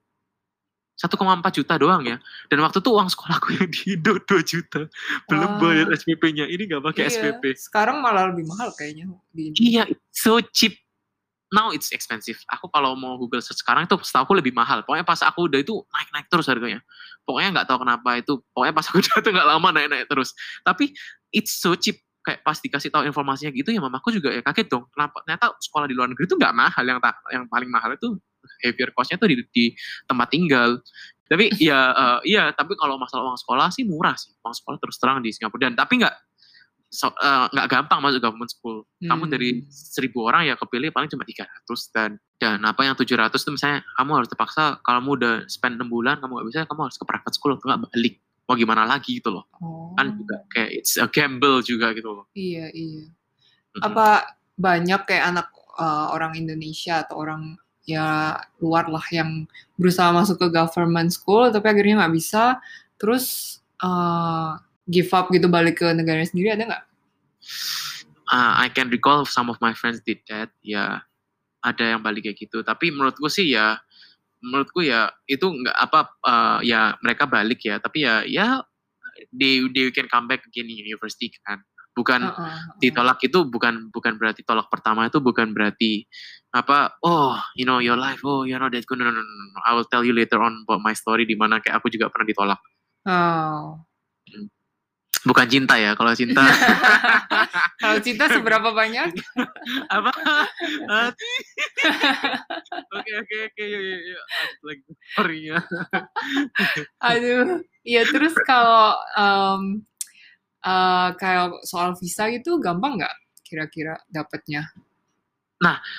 1,4 0.98 1.14
juta 1.62 1.74
doang 1.78 2.02
ya. 2.02 2.18
Dan 2.50 2.58
waktu 2.58 2.82
itu 2.82 2.90
uang 2.90 3.06
sekolahku 3.06 3.54
yang 3.54 3.70
di 3.70 3.82
Indo 3.94 4.18
2 4.18 4.42
juta. 4.42 4.90
Belum 5.30 5.50
Wah. 5.54 5.58
bayar 5.62 5.86
SPP-nya 5.94 6.50
ini 6.50 6.66
nggak 6.66 6.82
pakai 6.82 7.06
Iya, 7.06 7.10
SPP 7.14 7.42
Sekarang 7.54 8.02
malah 8.02 8.34
lebih 8.34 8.42
mahal 8.50 8.74
kayaknya. 8.74 9.06
Di 9.30 9.54
Indo. 9.54 9.58
iya 9.62 9.84
so 10.10 10.42
cheap. 10.42 10.74
Now 11.48 11.72
it's 11.72 11.94
expensive. 11.96 12.36
Aku 12.52 12.68
kalau 12.68 12.92
mau 12.92 13.16
Google 13.16 13.40
search 13.40 13.64
sekarang 13.64 13.88
itu 13.88 13.96
setahu 14.04 14.28
aku 14.28 14.34
lebih 14.36 14.52
mahal. 14.52 14.84
Pokoknya 14.84 15.06
pas 15.06 15.22
aku 15.24 15.48
udah 15.48 15.62
itu 15.62 15.80
naik-naik 15.94 16.26
terus 16.28 16.44
harganya. 16.44 16.84
Pokoknya 17.24 17.62
nggak 17.62 17.66
tahu 17.70 17.78
kenapa 17.86 18.10
itu. 18.20 18.32
Pokoknya 18.52 18.74
pas 18.76 18.84
aku 18.84 18.96
udah 19.06 19.14
tuh 19.22 19.30
nggak 19.32 19.48
lama 19.48 19.68
naik-naik 19.72 20.04
terus. 20.10 20.34
Tapi 20.60 20.92
it's 21.32 21.56
so 21.56 21.72
cheap. 21.78 21.96
Kayak 22.20 22.44
pas 22.44 22.58
dikasih 22.60 22.92
tahu 22.92 23.08
informasinya 23.08 23.48
gitu 23.54 23.72
ya 23.72 23.80
mamaku 23.80 24.12
juga 24.12 24.28
ya 24.28 24.44
kaget 24.44 24.68
dong. 24.68 24.84
Kenapa? 24.92 25.24
Ternyata 25.24 25.56
sekolah 25.56 25.86
di 25.88 25.94
luar 25.96 26.12
negeri 26.12 26.26
itu 26.28 26.36
nggak 26.36 26.52
mahal. 26.52 26.84
Yang 26.84 26.98
ta- 27.00 27.24
yang 27.32 27.44
paling 27.48 27.70
mahal 27.72 27.90
itu 27.96 28.18
heavier 28.62 28.90
cost-nya 28.92 29.16
tuh 29.16 29.28
di, 29.30 29.36
di 29.50 29.64
tempat 30.04 30.28
tinggal. 30.30 30.78
Tapi 31.28 31.52
ya 31.68 31.80
eh, 31.92 32.18
iya 32.28 32.50
tapi 32.52 32.72
kalau 32.74 32.96
masalah 32.96 33.28
uang 33.32 33.38
sekolah 33.38 33.68
sih 33.70 33.84
murah 33.84 34.16
sih. 34.16 34.32
Uang 34.40 34.54
sekolah 34.54 34.78
terus 34.80 34.96
terang 34.96 35.20
di 35.20 35.30
Singapura. 35.30 35.68
Dan 35.68 35.76
tapi 35.76 36.00
nggak 36.00 36.14
so- 36.88 37.12
nggak 37.52 37.66
gampang 37.68 38.00
masuk 38.00 38.24
government 38.24 38.48
school. 38.48 38.88
Kamu 38.98 39.28
Hmm. 39.28 39.32
dari 39.32 39.50
seribu 39.68 40.24
orang 40.24 40.48
ya 40.48 40.56
kepilih 40.56 40.88
paling 40.88 41.12
cuma 41.12 41.22
300 41.22 41.92
dan 41.92 42.10
dan 42.38 42.62
apa 42.62 42.86
yang 42.86 42.94
700 42.94 43.34
itu 43.34 43.50
misalnya 43.50 43.82
kamu 43.98 44.10
harus 44.22 44.28
terpaksa 44.30 44.78
kalau 44.80 45.02
kamu 45.02 45.10
udah 45.18 45.34
spend 45.50 45.74
6 45.76 45.90
bulan 45.90 46.16
kamu 46.22 46.38
nggak 46.38 46.46
bisa 46.48 46.58
kamu 46.64 46.80
harus 46.86 46.96
ke 46.96 47.04
private 47.04 47.34
school 47.34 47.52
atau 47.52 47.66
nggak 47.66 47.82
balik. 47.92 48.14
Mau 48.48 48.56
gimana 48.56 48.88
lagi 48.88 49.20
gitu 49.20 49.28
loh. 49.28 49.44
Oh. 49.60 49.92
kan 49.92 50.14
juga 50.16 50.40
kayak 50.48 50.70
it's 50.72 50.96
a 50.96 51.04
gamble 51.04 51.60
juga 51.60 51.92
gitu 51.92 52.08
loh. 52.08 52.24
Iya, 52.32 52.72
iya. 52.72 53.10
Apa 53.82 54.24
banyak 54.56 55.04
kayak 55.04 55.24
anak 55.28 55.48
uh, 55.76 56.08
orang 56.10 56.32
Indonesia 56.34 57.04
atau 57.04 57.20
orang 57.20 57.58
ya 57.88 58.36
luar 58.60 58.92
lah 58.92 59.04
yang 59.08 59.48
berusaha 59.80 60.12
masuk 60.12 60.36
ke 60.36 60.46
government 60.52 61.08
school 61.08 61.48
tapi 61.48 61.72
akhirnya 61.72 62.04
nggak 62.04 62.14
bisa. 62.14 62.60
Terus 63.00 63.58
uh, 63.80 64.60
give 64.84 65.08
up 65.16 65.32
gitu 65.32 65.48
balik 65.48 65.80
ke 65.80 65.88
negara 65.96 66.20
sendiri 66.28 66.52
ada 66.52 66.64
nggak? 66.68 66.84
uh, 68.28 68.52
I 68.60 68.68
can 68.68 68.92
recall 68.92 69.24
some 69.24 69.48
of 69.48 69.56
my 69.60 69.72
friends 69.72 70.00
did 70.04 70.20
that 70.28 70.52
ya. 70.60 71.04
Ada 71.58 71.98
yang 71.98 72.00
balik 72.06 72.30
kayak 72.30 72.38
gitu. 72.38 72.62
Tapi 72.62 72.94
menurutku 72.94 73.26
sih 73.26 73.50
ya 73.50 73.82
menurutku 74.38 74.86
ya 74.86 75.10
itu 75.26 75.42
nggak 75.42 75.74
apa 75.74 76.00
uh, 76.22 76.58
ya 76.62 76.94
mereka 77.02 77.26
balik 77.26 77.66
ya. 77.66 77.82
Tapi 77.82 78.06
ya 78.06 78.22
ya 78.22 78.62
they 79.34 79.66
they 79.74 79.90
can 79.90 80.06
come 80.06 80.30
back 80.30 80.46
again 80.46 80.70
in 80.70 80.78
university 80.78 81.34
kan 81.42 81.58
bukan 81.98 82.30
Heeh, 82.30 82.38
heeh. 82.38 82.78
ditolak 82.78 83.18
itu 83.26 83.42
bukan 83.50 83.90
bukan 83.90 84.14
berarti 84.14 84.46
tolak 84.46 84.70
pertama 84.70 85.10
itu 85.10 85.18
bukan 85.18 85.50
berarti 85.50 86.06
apa 86.54 86.94
oh 87.02 87.34
you 87.58 87.66
know 87.66 87.82
your 87.82 87.98
life 87.98 88.22
oh 88.22 88.46
you're 88.46 88.62
not 88.62 88.70
that 88.70 88.86
good. 88.86 89.02
No 89.02 89.10
no 89.10 89.18
no 89.18 89.20
no 89.20 89.44
no. 89.50 89.58
I 89.66 89.74
will 89.74 89.90
tell 89.90 90.06
you 90.06 90.14
later 90.14 90.38
on 90.38 90.62
about 90.62 90.78
my 90.80 90.94
story 90.94 91.26
di 91.26 91.34
mana 91.34 91.58
kayak 91.58 91.82
aku 91.82 91.90
juga 91.90 92.06
pernah 92.08 92.30
ditolak. 92.30 92.60
Oh. 93.10 93.82
bukan 95.26 95.44
cinta 95.50 95.74
ya 95.76 95.92
kalau 95.98 96.14
cinta. 96.14 96.40
Kalau 97.82 97.98
cinta 98.00 98.30
seberapa 98.30 98.70
banyak? 98.70 99.12
apa? 99.96 100.10
Hati. 100.88 101.32
Oke 102.98 103.12
oke 103.18 103.36
oke 103.50 103.62
yuk 103.62 103.82
yuk 103.82 104.02
yuk. 104.14 104.24
Lagi 104.64 104.82
story-nya 105.14 105.58
Aduh, 107.02 107.62
iya 107.86 108.02
terus 108.08 108.34
kalau 108.46 108.94
em, 109.14 109.82
eh, 110.64 111.08
kayak 111.18 111.62
soal 111.66 111.94
visa 111.98 112.26
gitu 112.32 112.58
gampang 112.58 112.98
nggak 112.98 113.14
kira-kira 113.46 113.96
dapetnya? 114.10 114.68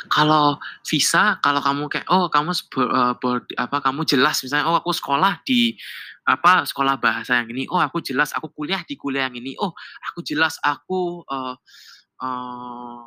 kalau 0.07 0.55
visa 0.87 1.35
kalau 1.43 1.59
kamu 1.59 1.83
kayak 1.91 2.07
oh 2.07 2.31
kamu 2.31 2.55
sebo- 2.55 2.87
eh, 2.87 3.13
bod- 3.19 3.51
apa 3.59 3.77
kamu 3.83 4.07
jelas 4.07 4.39
misalnya 4.39 4.71
oh 4.71 4.79
aku 4.79 4.95
sekolah 4.95 5.43
di 5.43 5.75
apa 6.23 6.63
sekolah 6.63 6.95
bahasa 6.95 7.43
yang 7.43 7.49
ini 7.51 7.67
oh 7.67 7.81
aku 7.81 7.99
jelas 7.99 8.31
aku 8.31 8.47
kuliah 8.55 8.79
di 8.87 8.95
kuliah 8.95 9.27
yang 9.27 9.35
ini 9.35 9.59
oh 9.59 9.75
aku 10.07 10.23
jelas 10.23 10.55
aku 10.63 11.27
eh, 11.27 11.55
eh, 12.23 12.99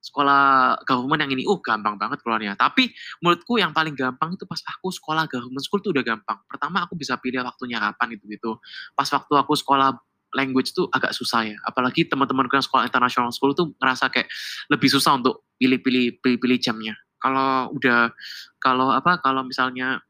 sekolah 0.00 0.80
government 0.88 1.20
yang 1.28 1.32
ini. 1.36 1.44
Oh 1.44 1.60
gampang 1.60 2.00
banget 2.00 2.24
keluarnya. 2.24 2.56
Tapi 2.56 2.88
menurutku 3.20 3.60
yang 3.60 3.70
paling 3.76 3.92
gampang 3.92 4.32
itu 4.32 4.48
pas 4.48 4.58
aku 4.64 4.88
sekolah 4.88 5.28
government 5.28 5.60
school 5.60 5.84
itu 5.84 5.92
udah 5.92 6.00
gampang. 6.00 6.40
Pertama 6.48 6.88
aku 6.88 6.96
bisa 6.96 7.20
pilih 7.20 7.44
waktunya 7.44 7.76
kapan 7.76 8.16
gitu 8.16 8.24
gitu 8.32 8.50
pas 8.96 9.06
waktu 9.12 9.32
aku 9.36 9.52
sekolah 9.52 9.92
language 10.36 10.70
itu 10.74 10.86
agak 10.94 11.10
susah 11.12 11.46
ya 11.48 11.56
apalagi 11.66 12.06
teman-temanku 12.06 12.54
yang 12.54 12.62
sekolah 12.62 12.86
international 12.86 13.30
school 13.34 13.50
tuh 13.52 13.74
ngerasa 13.78 14.08
kayak 14.12 14.30
lebih 14.70 14.88
susah 14.88 15.18
untuk 15.18 15.46
pilih-pilih 15.58 16.22
pilih-pilih 16.22 16.58
jamnya 16.62 16.94
kalau 17.18 17.68
udah 17.74 18.10
kalau 18.62 18.94
apa 18.94 19.18
kalau 19.20 19.42
misalnya 19.44 20.00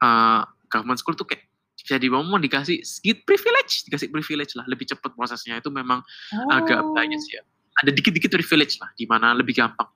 uh, 0.00 0.46
government 0.70 1.02
school 1.02 1.18
tuh 1.18 1.26
kayak 1.26 1.44
bisa 1.76 1.98
dibangun 1.98 2.38
dikasih 2.38 2.78
sedikit 2.86 3.26
privilege 3.26 3.82
dikasih 3.90 4.08
privilege 4.08 4.54
lah 4.54 4.62
lebih 4.70 4.86
cepat 4.86 5.12
prosesnya 5.18 5.58
itu 5.58 5.68
memang 5.68 5.98
agak 6.48 6.78
Oh. 6.78 6.94
banyak 6.94 7.18
sih 7.18 7.36
ya 7.36 7.42
ada 7.82 7.90
dikit-dikit 7.90 8.30
privilege 8.30 8.78
lah 8.78 8.88
di 8.94 9.04
mana 9.04 9.34
lebih 9.34 9.58
gampang 9.58 9.90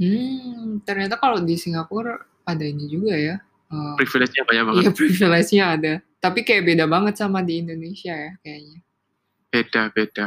Hmm, 0.00 0.80
ternyata 0.88 1.20
kalau 1.20 1.44
di 1.44 1.60
Singapura 1.60 2.16
ada 2.48 2.64
ini 2.64 2.88
juga 2.88 3.12
ya. 3.12 3.36
Uh, 3.68 4.00
Privilege-nya 4.00 4.48
banyak 4.48 4.64
banget. 4.64 4.80
Iya, 4.80 4.92
privilege-nya 4.96 5.64
ada. 5.76 5.94
Tapi 6.20 6.44
kayak 6.44 6.68
beda 6.68 6.84
banget 6.84 7.16
sama 7.16 7.40
di 7.40 7.64
Indonesia 7.64 8.12
ya 8.12 8.32
kayaknya. 8.44 8.78
Beda, 9.50 9.82
beda. 9.90 10.26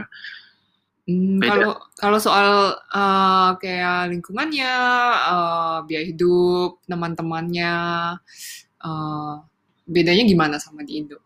Hmm, 1.04 1.38
kalau 1.44 1.76
kalau 2.00 2.16
soal 2.16 2.80
uh, 2.80 3.52
kayak 3.60 4.10
lingkungannya, 4.16 4.74
uh, 5.30 5.78
biaya 5.84 6.08
hidup, 6.08 6.80
teman-temannya, 6.88 7.76
uh, 8.82 9.34
bedanya 9.84 10.24
gimana 10.24 10.56
sama 10.58 10.82
di 10.88 11.04
Indo? 11.04 11.20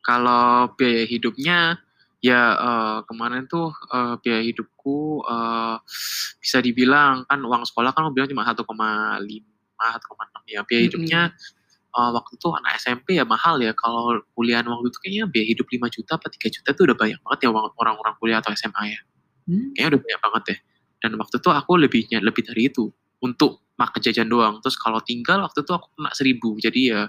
Kalau 0.00 0.72
biaya 0.80 1.04
hidupnya, 1.04 1.76
ya 2.24 2.56
uh, 2.56 2.98
kemarin 3.04 3.44
tuh 3.46 3.68
uh, 3.92 4.16
biaya 4.24 4.40
hidupku 4.40 5.28
uh, 5.28 5.76
bisa 6.40 6.58
dibilang 6.64 7.28
kan 7.28 7.44
uang 7.44 7.68
sekolah 7.68 7.92
kan 7.92 8.08
aku 8.08 8.16
bilang 8.16 8.32
cuma 8.32 8.48
1,5, 8.48 8.64
1,6 8.64 8.74
ya. 10.48 10.60
Biaya 10.64 10.82
hidupnya 10.88 11.20
uh, 11.94 12.10
waktu 12.12 12.36
itu 12.36 12.48
anak 12.52 12.72
SMP 12.80 13.16
ya 13.16 13.24
mahal 13.24 13.60
ya. 13.62 13.72
Kalau 13.72 14.20
kuliah 14.36 14.60
waktu 14.64 14.88
itu 14.88 14.98
kayaknya 15.00 15.24
biaya 15.28 15.46
hidup 15.54 15.66
5 15.68 15.94
juta 15.94 16.12
apa 16.18 16.26
3 16.28 16.54
juta 16.54 16.68
tuh 16.74 16.84
udah 16.88 16.96
banyak 16.98 17.18
banget 17.22 17.38
ya 17.44 17.48
orang-orang 17.52 18.14
kuliah 18.20 18.38
atau 18.42 18.50
SMA 18.52 18.82
ya. 18.92 19.00
Hmm? 19.48 19.72
Kayaknya 19.72 19.88
udah 19.88 20.00
banyak 20.04 20.20
banget 20.20 20.44
ya. 20.44 20.56
Dan 20.98 21.10
waktu 21.16 21.36
itu 21.38 21.48
aku 21.54 21.72
lebihnya 21.78 22.18
lebih 22.20 22.42
dari 22.42 22.62
itu 22.68 22.90
untuk 23.22 23.70
makan 23.78 24.00
jajan 24.02 24.28
doang. 24.28 24.58
Terus 24.60 24.76
kalau 24.76 24.98
tinggal 25.00 25.46
waktu 25.46 25.62
itu 25.62 25.72
aku 25.72 25.86
kena 25.94 26.10
1000. 26.10 26.64
Jadi 26.66 26.80
ya 26.90 27.00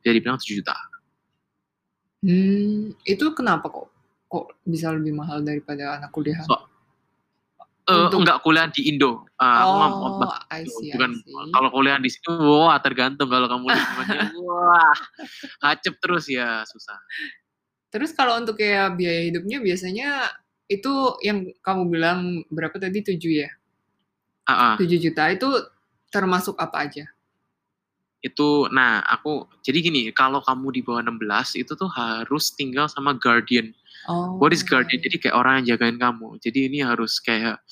bisa 0.00 0.10
dibilang 0.14 0.38
7 0.38 0.58
juta. 0.62 0.76
Hmm, 2.22 2.94
itu 3.02 3.24
kenapa 3.34 3.66
kok 3.66 3.90
kok 4.30 4.46
bisa 4.62 4.94
lebih 4.94 5.12
mahal 5.12 5.42
daripada 5.42 5.98
anak 5.98 6.14
kuliahan? 6.14 6.46
So, 6.46 6.54
uh, 7.88 8.06
Untuk- 8.06 8.20
enggak 8.22 8.38
kuliah 8.44 8.66
di 8.70 8.82
Indo. 8.92 9.26
Uh, 9.38 9.62
oh, 9.66 10.30
I 10.50 10.62
see, 10.62 10.90
I 10.90 10.94
bukan 10.94 11.10
see. 11.18 11.50
kalau 11.50 11.68
kuliah 11.74 11.98
di 11.98 12.10
situ 12.10 12.30
wah 12.30 12.78
tergantung 12.78 13.26
kalau 13.26 13.50
kamu 13.50 13.74
lingkungannya 13.74 14.22
wah 14.46 14.94
hacep 15.66 15.94
terus 15.98 16.30
ya 16.30 16.62
susah. 16.68 16.98
Terus 17.92 18.16
kalau 18.16 18.40
untuk 18.40 18.56
kayak 18.56 18.96
biaya 18.96 19.28
hidupnya 19.28 19.60
biasanya 19.60 20.32
itu 20.70 20.92
yang 21.20 21.44
kamu 21.60 21.82
bilang 21.92 22.18
berapa 22.48 22.72
tadi 22.80 23.04
7 23.04 23.20
ya? 23.20 23.50
Ah, 24.48 24.72
ah. 24.72 24.74
7 24.80 24.88
juta 24.96 25.28
itu 25.28 25.48
termasuk 26.08 26.56
apa 26.56 26.88
aja? 26.88 27.04
Itu 28.22 28.70
nah 28.70 29.02
aku 29.02 29.50
jadi 29.66 29.82
gini 29.82 30.00
kalau 30.14 30.38
kamu 30.46 30.78
di 30.78 30.80
bawah 30.86 31.02
16 31.02 31.58
itu 31.58 31.72
tuh 31.74 31.90
harus 31.90 32.54
tinggal 32.54 32.86
sama 32.86 33.18
guardian. 33.18 33.74
Oh. 34.10 34.34
what 34.42 34.50
is 34.50 34.66
guardian? 34.66 34.98
Jadi 34.98 35.22
kayak 35.22 35.36
orang 35.38 35.62
yang 35.62 35.74
jagain 35.78 35.94
kamu. 35.98 36.38
Jadi 36.42 36.66
ini 36.66 36.82
harus 36.82 37.22
kayak 37.22 37.62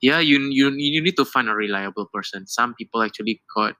ya 0.00 0.20
you, 0.20 0.40
you 0.52 0.68
you 0.72 1.00
need 1.00 1.16
to 1.16 1.24
find 1.24 1.48
a 1.48 1.56
reliable 1.56 2.08
person. 2.08 2.44
Some 2.44 2.76
people 2.76 3.00
actually 3.00 3.40
got 3.48 3.76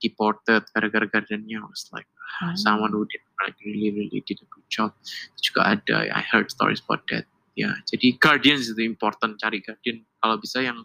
deported 0.00 0.64
gara-gara 0.72 1.08
guardiannya 1.08 1.60
was 1.64 1.88
like 1.92 2.08
Oh. 2.40 2.56
someone 2.56 2.92
who 2.96 3.04
did 3.12 3.20
like 3.44 3.52
really 3.60 3.92
really 3.92 4.24
did 4.24 4.40
a 4.40 4.48
good 4.48 4.64
job. 4.72 4.96
Juga 5.36 5.76
ada. 5.76 6.08
I 6.08 6.24
heard 6.24 6.48
stories 6.48 6.80
about 6.80 7.04
that. 7.12 7.28
Ya 7.52 7.76
jadi 7.84 8.16
guardian 8.16 8.56
the 8.56 8.88
important. 8.88 9.36
Cari 9.36 9.60
guardian. 9.60 10.08
Kalau 10.16 10.40
bisa 10.40 10.64
yang 10.64 10.80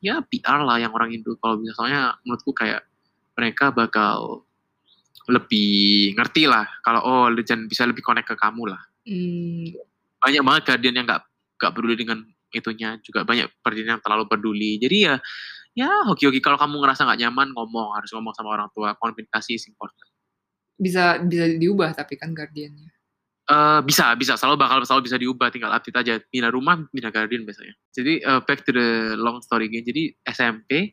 ya 0.00 0.24
PR 0.24 0.64
lah 0.64 0.80
yang 0.80 0.96
orang 0.96 1.12
Indo 1.12 1.36
kalau 1.36 1.60
bisa 1.60 1.76
soalnya 1.76 2.16
menurutku 2.24 2.56
kayak 2.56 2.88
mereka 3.38 3.70
bakal 3.70 4.42
lebih 5.30 6.16
ngerti 6.18 6.50
lah 6.50 6.66
kalau 6.82 7.00
oh 7.06 7.26
dan 7.46 7.70
bisa 7.70 7.86
lebih 7.86 8.02
connect 8.02 8.26
ke 8.26 8.34
kamu 8.34 8.74
lah. 8.74 8.82
Hmm, 9.06 9.70
banyak 10.18 10.42
banget 10.42 10.62
guardian 10.66 10.94
yang 10.98 11.06
nggak 11.06 11.22
nggak 11.62 11.72
peduli 11.72 11.94
dengan 11.94 12.18
itunya 12.50 12.96
juga 13.04 13.22
banyak 13.22 13.46
guardian 13.62 13.96
yang 13.96 14.02
terlalu 14.02 14.26
peduli. 14.26 14.82
Jadi 14.82 14.96
ya 15.06 15.14
ya 15.78 15.90
hoki-hoki. 16.10 16.42
Kalau 16.42 16.58
kamu 16.58 16.82
ngerasa 16.82 17.06
nggak 17.06 17.20
nyaman 17.22 17.54
ngomong 17.54 17.94
harus 17.94 18.10
ngomong 18.10 18.34
sama 18.34 18.58
orang 18.58 18.68
tua. 18.74 18.98
Komunikasi 18.98 19.54
is 19.54 19.64
important. 19.70 20.10
Bisa 20.74 21.22
bisa 21.22 21.46
diubah 21.46 21.94
tapi 21.94 22.18
kan 22.18 22.34
guardiannya. 22.34 22.90
Eh, 23.48 23.80
bisa 23.84 24.12
bisa. 24.18 24.34
Selalu 24.34 24.56
bakal 24.60 24.82
selalu 24.84 25.12
bisa 25.12 25.16
diubah. 25.20 25.48
Tinggal 25.52 25.72
update 25.72 25.98
aja. 26.00 26.14
Pindah 26.20 26.50
rumah 26.50 26.80
pindah 26.90 27.12
guardian 27.12 27.44
biasanya. 27.44 27.74
Jadi 27.92 28.24
eh, 28.24 28.40
back 28.42 28.64
to 28.64 28.72
the 28.72 29.14
long 29.20 29.44
story 29.44 29.68
again. 29.68 29.84
Jadi 29.84 30.16
SMP 30.24 30.92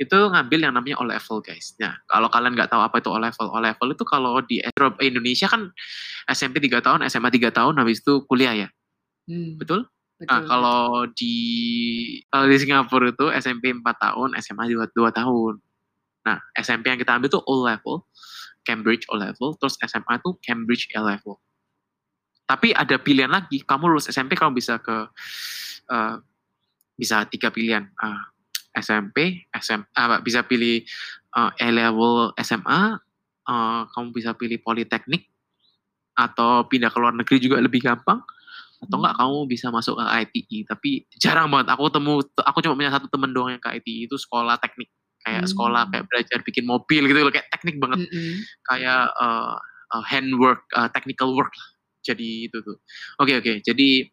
itu 0.00 0.16
ngambil 0.16 0.58
yang 0.64 0.72
namanya 0.72 0.96
O 0.96 1.04
level 1.04 1.44
guys 1.44 1.76
nah 1.76 1.92
kalau 2.08 2.32
kalian 2.32 2.56
nggak 2.56 2.72
tahu 2.72 2.80
apa 2.80 2.96
itu 3.04 3.12
O 3.12 3.20
level 3.20 3.46
O 3.52 3.58
level 3.60 3.88
itu 3.92 4.04
kalau 4.08 4.40
di 4.40 4.64
Indonesia 5.04 5.46
kan 5.46 5.68
SMP 6.24 6.64
3 6.64 6.80
tahun 6.80 7.00
SMA 7.12 7.28
3 7.28 7.52
tahun 7.52 7.74
habis 7.76 8.00
itu 8.00 8.24
kuliah 8.24 8.56
ya 8.56 8.68
Hmm, 9.30 9.54
betul 9.54 9.86
betul. 10.18 10.26
Nah, 10.26 10.42
kalau 10.42 11.06
di 11.14 11.36
kalau 12.28 12.50
di 12.50 12.56
Singapura 12.58 13.14
itu 13.14 13.26
SMP 13.38 13.70
4 13.70 13.80
tahun, 13.94 14.28
SMA 14.42 14.66
2, 14.66 14.90
2 14.90 15.14
tahun. 15.14 15.54
Nah, 16.26 16.38
SMP 16.58 16.90
yang 16.90 17.00
kita 17.00 17.14
ambil 17.16 17.30
tuh 17.30 17.42
O 17.46 17.62
level, 17.62 18.04
Cambridge 18.66 19.06
O 19.08 19.16
level, 19.16 19.56
terus 19.56 19.78
SMA 19.80 20.18
itu 20.18 20.30
Cambridge 20.42 20.90
A 20.98 21.00
level. 21.00 21.38
Tapi 22.44 22.74
ada 22.74 22.98
pilihan 22.98 23.30
lagi, 23.30 23.62
kamu 23.62 23.94
lulus 23.94 24.10
SMP 24.10 24.34
kamu 24.34 24.58
bisa 24.58 24.82
ke 24.82 25.08
eh, 25.88 26.16
bisa 26.98 27.24
tiga 27.30 27.54
pilihan. 27.54 27.86
Ah, 27.96 28.29
SMP, 28.74 29.46
SM, 29.50 29.80
ah, 29.94 30.18
bisa 30.22 30.42
pilih 30.46 30.82
eh, 31.36 31.50
A 31.64 31.68
level 31.70 32.34
SMA, 32.38 32.82
eh, 33.48 33.80
kamu 33.94 34.08
bisa 34.14 34.30
pilih 34.34 34.58
politeknik 34.62 35.26
atau 36.14 36.66
pindah 36.68 36.90
ke 36.92 36.98
luar 37.00 37.14
negeri 37.16 37.38
juga 37.40 37.56
lebih 37.62 37.80
gampang. 37.80 38.20
Atau 38.80 38.96
enggak 38.96 39.16
kamu 39.20 39.38
bisa 39.44 39.68
masuk 39.68 40.00
ke 40.00 40.04
ITI 40.24 40.58
tapi 40.64 40.90
jarang 41.20 41.52
banget. 41.52 41.76
Aku 41.76 41.92
temu 41.92 42.24
aku 42.40 42.64
cuma 42.64 42.72
punya 42.80 42.88
satu 42.88 43.12
temen 43.12 43.28
doang 43.36 43.52
yang 43.52 43.60
ke 43.60 43.76
ITI 43.76 44.08
itu 44.08 44.16
sekolah 44.16 44.56
teknik. 44.56 44.88
Kayak 45.20 45.44
Hmm. 45.44 45.52
sekolah 45.52 45.82
kayak 45.92 46.04
belajar 46.08 46.38
bikin 46.40 46.64
mobil 46.64 47.02
gitu 47.04 47.20
loh 47.20 47.28
kayak 47.28 47.44
teknik 47.52 47.76
banget. 47.76 48.08
Mm-mm. 48.08 48.40
kayak 48.72 49.12
uh, 49.20 49.52
uh, 49.92 50.04
handwork 50.08 50.64
uh, 50.72 50.88
technical 50.96 51.36
work 51.36 51.52
lah. 51.52 51.68
Jadi 52.00 52.48
itu 52.48 52.56
tuh. 52.64 52.80
Oke 53.20 53.36
oke. 53.36 53.60
Jadi 53.60 54.08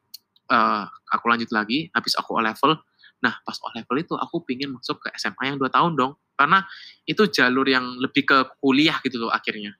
uh, 0.51 0.83
aku 1.15 1.25
lanjut 1.31 1.47
lagi. 1.55 1.87
Habis 1.95 2.19
aku 2.19 2.35
O 2.35 2.43
level 2.43 2.75
nah 3.23 3.33
pas 3.41 3.57
O 3.61 3.67
level 3.73 3.97
itu 4.01 4.13
aku 4.13 4.45
pingin 4.45 4.73
masuk 4.73 5.01
ke 5.01 5.09
SMA 5.17 5.53
yang 5.53 5.57
dua 5.57 5.73
tahun 5.73 5.97
dong 5.97 6.13
karena 6.37 6.61
itu 7.09 7.25
jalur 7.33 7.65
yang 7.65 7.97
lebih 7.97 8.29
ke 8.29 8.37
kuliah 8.61 9.01
gitu 9.01 9.25
loh 9.25 9.33
akhirnya 9.33 9.73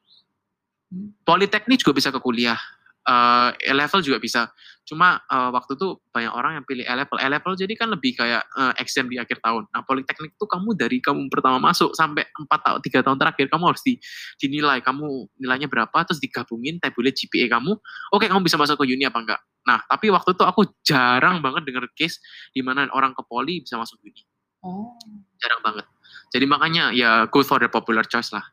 Hmm. 0.87 1.11
Politeknik 1.27 1.83
juga 1.83 1.93
bisa 1.99 2.09
ke 2.15 2.19
kuliah. 2.23 2.59
Uh, 3.07 3.55
level 3.71 4.03
juga 4.03 4.19
bisa. 4.19 4.51
Cuma 4.83 5.19
uh, 5.31 5.51
waktu 5.51 5.79
itu 5.79 5.95
banyak 6.11 6.31
orang 6.31 6.59
yang 6.59 6.65
pilih 6.67 6.83
level. 6.83 7.15
Level 7.19 7.53
jadi 7.55 7.73
kan 7.75 7.87
lebih 7.91 8.19
kayak 8.19 8.43
uh, 8.55 8.75
exam 8.79 9.07
di 9.07 9.15
akhir 9.15 9.39
tahun. 9.39 9.63
Nah, 9.71 9.83
politeknik 9.87 10.35
itu 10.35 10.45
kamu 10.47 10.75
dari 10.75 10.99
kamu 10.99 11.31
pertama 11.31 11.59
masuk 11.59 11.95
sampai 11.95 12.23
4 12.23 12.47
tahun 12.47 12.79
3 12.83 13.07
tahun 13.07 13.17
terakhir 13.19 13.45
kamu 13.47 13.63
harus 13.67 13.83
di, 13.83 13.95
dinilai 14.39 14.79
kamu 14.83 15.27
nilainya 15.39 15.67
berapa 15.71 15.97
terus 16.07 16.19
digabungin 16.19 16.79
tabulate 16.83 17.15
GPA 17.15 17.47
kamu. 17.59 17.75
Oke, 18.11 18.27
kamu 18.27 18.43
bisa 18.43 18.59
masuk 18.59 18.79
ke 18.79 18.91
uni 18.91 19.03
apa 19.03 19.19
enggak? 19.23 19.41
Nah, 19.67 19.83
tapi 19.87 20.07
waktu 20.07 20.31
itu 20.31 20.43
aku 20.47 20.61
jarang 20.87 21.43
banget 21.43 21.67
denger 21.67 21.91
case 21.91 22.23
di 22.55 22.63
mana 22.63 22.87
orang 22.95 23.11
ke 23.11 23.23
poli 23.27 23.63
bisa 23.63 23.75
masuk 23.75 23.99
uni. 24.03 24.23
Oh. 24.63 24.95
Jarang 25.43 25.59
banget. 25.63 25.85
Jadi 26.31 26.45
makanya 26.47 26.95
ya 26.95 27.27
go 27.27 27.43
for 27.43 27.59
the 27.59 27.67
popular 27.67 28.07
choice 28.07 28.31
lah. 28.31 28.43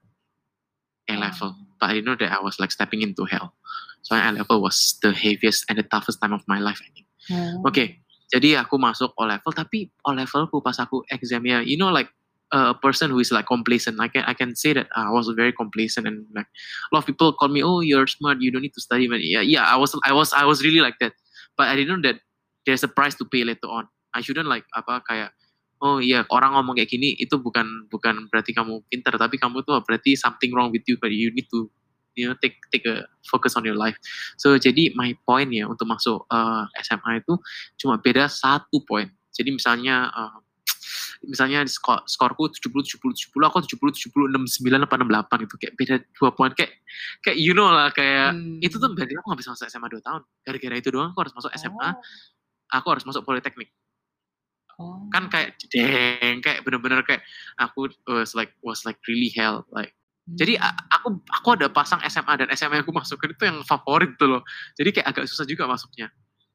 A 1.06 1.14
level. 1.14 1.54
Oh. 1.54 1.78
But 1.78 1.94
I 1.94 2.02
know 2.02 2.18
that 2.18 2.30
I 2.34 2.42
was 2.42 2.58
like 2.58 2.74
stepping 2.74 3.06
into 3.06 3.22
hell. 3.30 3.54
So 4.04 4.12
A 4.12 4.28
level 4.36 4.60
was 4.60 5.00
the 5.00 5.16
heaviest 5.16 5.64
and 5.72 5.80
the 5.80 5.86
toughest 5.88 6.20
time 6.20 6.36
of 6.36 6.44
my 6.44 6.60
life 6.60 6.78
I 6.84 6.88
think. 6.92 7.08
Oh. 7.32 7.72
Oke, 7.72 8.04
jadi 8.28 8.60
aku 8.60 8.76
masuk 8.76 9.16
O 9.16 9.24
level 9.24 9.52
tapi 9.56 9.88
O 10.04 10.12
levelku 10.12 10.60
pas 10.60 10.76
aku 10.76 11.00
exam 11.08 11.40
ya, 11.48 11.64
you 11.64 11.80
know 11.80 11.88
like 11.88 12.12
a 12.52 12.76
person 12.76 13.10
who 13.10 13.18
is 13.18 13.32
like 13.32 13.48
complacent. 13.48 13.96
I 13.98 14.12
can 14.12 14.22
I 14.28 14.36
can 14.36 14.52
say 14.52 14.76
that 14.76 14.92
I 14.92 15.08
was 15.08 15.26
very 15.32 15.56
complacent 15.56 16.04
and 16.04 16.28
like 16.36 16.46
a 16.46 16.90
lot 16.92 17.02
of 17.02 17.08
people 17.08 17.32
call 17.32 17.48
me, 17.48 17.64
oh 17.64 17.80
you're 17.80 18.06
smart, 18.06 18.44
you 18.44 18.52
don't 18.52 18.62
need 18.62 18.76
to 18.76 18.84
study. 18.84 19.08
But 19.08 19.24
yeah, 19.24 19.40
yeah, 19.40 19.64
I 19.64 19.80
was 19.80 19.96
I 20.04 20.12
was 20.12 20.36
I 20.36 20.44
was 20.44 20.60
really 20.60 20.84
like 20.84 21.00
that. 21.00 21.16
But 21.56 21.72
I 21.72 21.80
didn't 21.80 21.96
know 21.96 22.04
that 22.04 22.20
there's 22.68 22.84
a 22.84 22.92
price 22.92 23.16
to 23.18 23.24
pay 23.24 23.42
later 23.42 23.72
on. 23.72 23.88
I 24.12 24.20
shouldn't 24.20 24.46
like 24.46 24.68
apa 24.76 25.02
kayak 25.08 25.32
oh 25.82 25.98
iya 25.98 26.22
orang 26.30 26.54
ngomong 26.54 26.78
kayak 26.78 26.92
gini 26.92 27.18
itu 27.18 27.34
bukan 27.36 27.90
bukan 27.90 28.30
berarti 28.30 28.54
kamu 28.54 28.86
pintar 28.86 29.18
tapi 29.18 29.36
kamu 29.36 29.66
tuh 29.66 29.82
berarti 29.82 30.14
something 30.14 30.54
wrong 30.54 30.70
with 30.70 30.86
you 30.86 30.94
but 31.02 31.10
you 31.10 31.34
need 31.34 31.50
to 31.50 31.66
you 32.14 32.30
know 32.30 32.36
take 32.38 32.58
take 32.70 32.86
a 32.86 33.06
focus 33.26 33.54
on 33.58 33.66
your 33.66 33.78
life. 33.78 33.98
So 34.38 34.54
jadi 34.58 34.94
my 34.94 35.14
point 35.26 35.50
ya 35.52 35.66
untuk 35.66 35.86
masuk 35.86 36.26
uh, 36.30 36.66
SMA 36.82 37.22
itu 37.22 37.38
cuma 37.78 37.98
beda 37.98 38.30
satu 38.30 38.82
poin 38.86 39.10
jadi 39.34 39.50
misalnya 39.50 40.08
uh, 40.14 40.38
misalnya 41.26 41.66
skor 41.66 42.04
skorku 42.06 42.52
70 42.52 43.00
70 43.00 43.34
70 43.34 43.50
aku 43.50 43.58
70 43.66 44.12
70 44.14 44.30
69 44.30 44.86
apa 44.86 44.94
68 45.34 45.44
gitu. 45.48 45.54
Kayak 45.58 45.74
beda 45.74 45.94
dua 46.14 46.30
poin 46.30 46.50
kayak 46.54 46.72
kayak 47.24 47.36
you 47.40 47.52
know 47.56 47.66
lah 47.66 47.90
kayak 47.90 48.36
Hmm. 48.36 48.62
itu 48.62 48.76
tuh 48.78 48.88
berarti 48.94 49.12
aku 49.18 49.26
gak 49.34 49.40
bisa 49.40 49.50
masuk 49.56 49.66
SMA 49.68 49.88
2 49.90 50.00
tahun. 50.04 50.22
Gara-gara 50.46 50.76
itu 50.78 50.88
doang 50.94 51.10
aku 51.10 51.20
harus 51.26 51.34
masuk 51.34 51.50
SMA 51.58 51.88
aku 52.70 52.86
harus 52.90 53.04
masuk 53.04 53.22
politeknik. 53.26 53.70
Oh. 54.74 55.06
kan 55.06 55.30
kayak 55.30 55.54
deng 55.70 56.42
kayak 56.42 56.66
bener-bener 56.66 56.98
kayak 57.06 57.22
aku 57.62 57.94
was 58.10 58.34
like 58.34 58.50
was 58.58 58.82
like 58.82 58.98
really 59.06 59.30
hell 59.30 59.62
like 59.70 59.94
jadi 60.24 60.56
Hmm. 60.56 60.72
aku 60.88 61.08
aku 61.28 61.48
ada 61.52 61.68
pasang 61.68 62.00
SMA 62.08 62.32
dan 62.40 62.48
SMA 62.56 62.80
yang 62.80 62.84
aku 62.88 62.96
masukin 62.96 63.36
itu 63.36 63.44
yang 63.44 63.60
favorit 63.68 64.16
tuh 64.16 64.28
loh. 64.38 64.42
Jadi 64.72 64.88
kayak 64.96 65.06
agak 65.12 65.24
susah 65.28 65.44
juga 65.44 65.68
masuknya. 65.68 66.08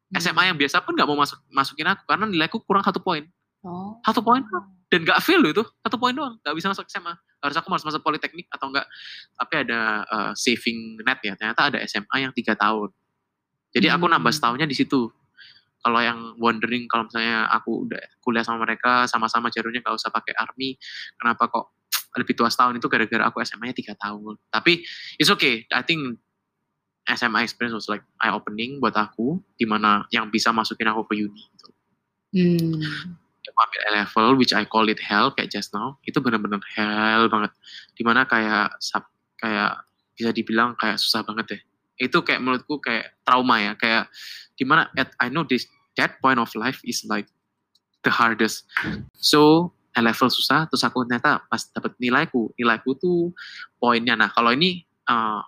Hmm. 0.09 0.17
SMA 0.17 0.49
yang 0.49 0.57
biasa 0.57 0.81
pun 0.81 0.97
nggak 0.97 1.05
mau 1.05 1.21
masuk 1.21 1.37
masukin 1.53 1.85
aku 1.85 2.01
karena 2.09 2.25
nilaiku 2.25 2.57
kurang 2.65 2.81
satu 2.81 2.97
poin. 3.01 3.29
Oh. 3.59 3.99
satu 4.07 4.23
poin 4.23 4.39
dan 4.87 5.03
gak 5.03 5.19
fail 5.19 5.43
loh 5.43 5.51
itu. 5.51 5.63
Satu 5.83 5.99
poin 5.99 6.15
doang. 6.15 6.39
Gak 6.41 6.55
bisa 6.55 6.71
masuk 6.71 6.87
SMA 6.87 7.11
harus 7.43 7.55
aku 7.59 7.67
harus 7.75 7.83
masuk 7.83 7.99
politeknik 7.99 8.47
atau 8.51 8.71
enggak 8.71 8.87
tapi 9.35 9.53
ada 9.67 9.79
uh, 10.07 10.31
saving 10.33 10.95
net 11.03 11.19
ya. 11.21 11.35
Ternyata 11.35 11.61
ada 11.67 11.77
SMA 11.85 12.23
yang 12.23 12.31
tiga 12.31 12.55
tahun. 12.55 12.89
Jadi 13.75 13.91
aku 13.91 14.07
nambah 14.09 14.31
Hmm. 14.31 14.37
setahunnya 14.39 14.65
di 14.65 14.73
situ. 14.79 15.11
Kalau 15.79 15.99
yang 16.03 16.35
wondering 16.39 16.87
kalau 16.87 17.07
misalnya 17.07 17.47
aku 17.51 17.87
udah 17.87 17.99
kuliah 18.19 18.43
sama 18.43 18.63
mereka 18.67 19.07
sama-sama 19.07 19.47
jalurnya 19.53 19.79
gak 19.79 19.95
usah 19.95 20.11
pakai 20.11 20.35
army 20.35 20.75
kenapa 21.15 21.47
kok 21.47 21.71
lebih 22.17 22.33
tua 22.33 22.49
setahun 22.49 22.77
itu 22.77 22.87
gara-gara 22.89 23.29
aku 23.29 23.41
SMA-nya 23.45 23.75
tiga 23.75 23.93
tahun. 23.99 24.37
Tapi 24.49 24.81
it's 25.21 25.29
okay. 25.29 25.65
I 25.69 25.85
think 25.85 26.17
SMA 27.09 27.45
experience 27.45 27.73
was 27.73 27.89
like 27.89 28.05
eye 28.21 28.33
opening 28.33 28.77
buat 28.77 28.93
aku 28.93 29.41
di 29.57 29.65
mana 29.65 30.05
yang 30.13 30.29
bisa 30.29 30.53
masukin 30.53 30.89
aku 30.89 31.05
ke 31.09 31.25
uni 31.25 31.43
gitu. 31.57 31.69
Hmm. 32.29 33.17
aku 33.49 33.59
ambil 33.65 33.81
A 33.81 33.91
level 34.05 34.27
which 34.37 34.53
I 34.53 34.61
call 34.69 34.85
it 34.93 35.01
hell 35.01 35.33
kayak 35.33 35.49
just 35.49 35.73
now. 35.73 35.97
Itu 36.05 36.21
benar-benar 36.21 36.61
hell 36.77 37.25
banget. 37.25 37.51
Di 37.97 38.05
mana 38.05 38.29
kayak 38.29 38.77
sub 38.77 39.01
kayak 39.41 39.81
bisa 40.13 40.29
dibilang 40.29 40.77
kayak 40.77 41.01
susah 41.01 41.25
banget 41.25 41.57
deh. 41.57 41.61
Itu 41.97 42.21
kayak 42.21 42.45
menurutku 42.45 42.77
kayak 42.77 43.17
trauma 43.25 43.57
ya. 43.57 43.73
Kayak 43.73 44.13
di 44.53 44.63
mana 44.69 44.85
at 44.93 45.09
I 45.17 45.33
know 45.33 45.41
this 45.41 45.65
that 45.97 46.21
point 46.21 46.37
of 46.37 46.53
life 46.53 46.77
is 46.85 47.01
like 47.09 47.25
the 48.05 48.13
hardest. 48.13 48.69
So 49.17 49.73
level 50.01 50.29
susah 50.31 50.65
terus 50.67 50.83
aku 50.85 51.05
ternyata 51.05 51.43
pas 51.45 51.61
dapat 51.71 51.95
nilaiku 51.99 52.51
nilaiku 52.55 52.95
tuh 52.97 53.31
poinnya 53.77 54.15
nah 54.15 54.29
kalau 54.31 54.51
ini 54.55 54.83
eh, 54.85 55.41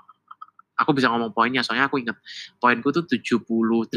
aku 0.82 0.92
bisa 0.98 1.10
ngomong 1.14 1.32
poinnya 1.32 1.62
soalnya 1.62 1.88
aku 1.88 2.02
ingat 2.02 2.18
poinku 2.58 2.90
tuh 2.90 3.06
78 3.06 3.94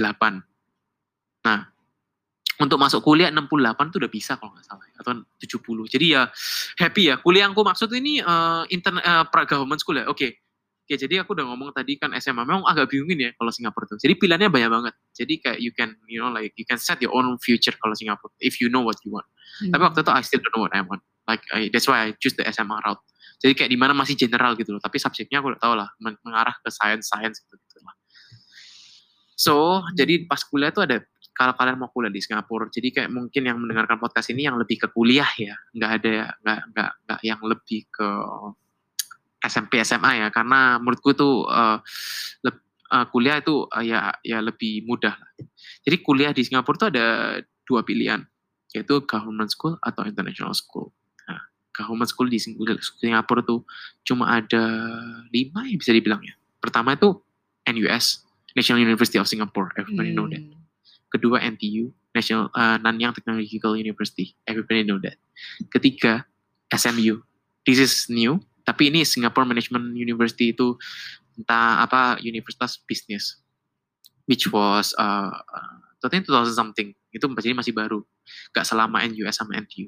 nah 1.44 1.61
untuk 2.54 2.78
masuk 2.78 3.02
kuliah 3.02 3.34
68 3.34 3.90
tuh 3.90 3.99
udah 3.99 4.12
bisa 4.12 4.38
kalau 4.38 4.54
nggak 4.54 4.66
salah 4.66 4.87
atau 5.00 5.12
70 5.42 5.90
jadi 5.90 6.06
ya 6.06 6.23
happy 6.78 7.02
ya 7.11 7.18
kuliah 7.18 7.50
aku 7.50 7.66
maksud 7.66 7.90
ini 7.96 8.23
uh, 8.23 8.62
intern 8.70 9.02
uh, 9.02 9.26
government 9.44 9.82
school 9.82 9.99
ya 9.99 10.06
oke 10.06 10.44
Oke, 10.84 11.00
jadi 11.00 11.25
aku 11.25 11.32
udah 11.32 11.49
ngomong 11.49 11.73
tadi 11.73 11.96
kan 11.96 12.12
SMA 12.20 12.44
memang 12.44 12.61
agak 12.68 12.92
bingungin 12.92 13.16
ya 13.16 13.30
kalau 13.40 13.49
Singapura 13.49 13.88
tuh. 13.88 13.96
Jadi 13.96 14.20
pilihannya 14.20 14.52
banyak 14.52 14.68
banget. 14.68 14.94
Jadi 15.16 15.34
kayak 15.40 15.56
you 15.64 15.73
can, 15.73 15.96
you 16.04 16.20
know, 16.20 16.28
like 16.28 16.52
you 16.61 16.68
can 16.68 16.76
set 16.76 17.00
your 17.00 17.08
own 17.16 17.25
future 17.40 17.73
kalau 17.80 17.96
Singapura 17.96 18.28
if 18.44 18.61
you 18.61 18.68
know 18.68 18.84
what 18.84 19.00
you 19.00 19.08
want. 19.08 19.25
Hmm. 19.63 19.73
Tapi 19.73 19.83
waktu 19.83 19.99
itu 20.03 20.13
I 20.13 20.23
still 20.23 20.41
don't 20.43 20.53
know 20.55 20.63
what 20.67 20.75
I 20.75 20.83
want. 20.83 21.03
Like 21.25 21.45
I, 21.55 21.73
that's 21.73 21.89
why 21.89 22.09
I 22.09 22.19
choose 22.21 22.37
the 22.37 22.45
SMA 22.49 22.77
route. 22.85 23.01
Jadi 23.41 23.53
kayak 23.57 23.71
di 23.73 23.79
mana 23.79 23.93
masih 23.93 24.17
general 24.17 24.57
gitu 24.57 24.73
loh. 24.77 24.83
Tapi 24.83 24.97
subjeknya 25.01 25.41
aku 25.41 25.55
udah 25.57 25.61
tahu 25.61 25.75
lah 25.77 25.89
men- 26.01 26.21
mengarah 26.25 26.55
ke 26.61 26.69
science 26.73 27.09
science 27.09 27.41
gitu 27.41 27.55
gitu 27.57 27.79
lah. 27.85 27.95
So 29.35 29.83
jadi 29.99 30.29
pas 30.29 30.41
kuliah 30.47 30.71
tuh 30.71 30.87
ada 30.87 31.03
kalau 31.35 31.53
kalian 31.59 31.77
mau 31.83 31.91
kuliah 31.91 32.15
di 32.15 32.23
Singapura, 32.23 32.71
jadi 32.71 32.95
kayak 32.95 33.11
mungkin 33.11 33.43
yang 33.43 33.59
mendengarkan 33.59 33.99
podcast 33.99 34.31
ini 34.31 34.47
yang 34.47 34.55
lebih 34.55 34.87
ke 34.87 34.89
kuliah 34.95 35.27
ya, 35.35 35.59
nggak 35.75 35.91
ada 35.99 36.31
nggak 36.41 36.61
nggak 36.71 36.91
nggak 37.05 37.21
yang 37.27 37.41
lebih 37.43 37.81
ke 37.91 38.09
SMP 39.43 39.83
SMA 39.83 40.25
ya, 40.25 40.29
karena 40.31 40.79
menurutku 40.79 41.11
tuh 41.19 41.45
eh, 41.51 41.79
leb- 42.47 42.65
eh, 42.71 43.07
kuliah 43.11 43.43
itu 43.43 43.67
eh, 43.67 43.85
ya 43.91 44.15
ya 44.23 44.39
lebih 44.41 44.87
mudah. 44.87 45.11
lah. 45.19 45.31
Jadi 45.83 45.97
kuliah 46.07 46.31
di 46.31 46.47
Singapura 46.47 46.87
tuh 46.87 46.89
ada 46.95 47.07
dua 47.67 47.83
pilihan, 47.83 48.23
yaitu 48.75 48.99
government 49.07 49.49
school 49.54 49.78
atau 49.81 50.02
international 50.02 50.50
school. 50.52 50.90
Nah, 51.31 51.40
government 51.71 52.11
school 52.11 52.26
di 52.26 52.43
Sing- 52.43 52.59
Singapura 52.99 53.40
tuh 53.47 53.62
cuma 54.02 54.43
ada 54.43 54.62
lima 55.31 55.64
yang 55.64 55.78
bisa 55.78 55.95
dibilang 55.95 56.21
ya. 56.21 56.35
Pertama 56.59 56.99
itu 56.99 57.14
NUS, 57.64 58.26
National 58.52 58.83
University 58.83 59.16
of 59.16 59.31
Singapore, 59.31 59.71
everybody 59.78 60.11
know 60.11 60.26
that. 60.26 60.43
Hmm. 60.43 60.59
Kedua 61.14 61.38
NTU, 61.38 61.95
National 62.11 62.50
uh, 62.52 62.76
Nanyang 62.83 63.14
Technological 63.14 63.78
University, 63.78 64.35
everybody 64.45 64.83
know 64.83 64.99
that. 64.99 65.14
Ketiga 65.71 66.26
SMU, 66.75 67.23
this 67.62 67.78
is 67.78 68.11
new, 68.11 68.43
tapi 68.66 68.90
ini 68.90 69.07
Singapore 69.07 69.47
Management 69.47 69.95
University 69.95 70.50
itu 70.50 70.75
entah 71.38 71.83
apa 71.83 72.19
Universitas 72.23 72.78
Bisnis, 72.82 73.39
which 74.26 74.50
was 74.50 74.95
uh, 74.99 75.30
uh, 75.30 75.76
I 76.04 76.08
think 76.10 76.26
2000 76.28 76.52
something, 76.52 76.93
itu 77.15 77.25
jadi 77.39 77.55
masih 77.55 77.71
baru, 77.71 78.03
gak 78.50 78.67
selama 78.67 79.07
NUS 79.07 79.39
sama 79.39 79.55
NTU. 79.63 79.87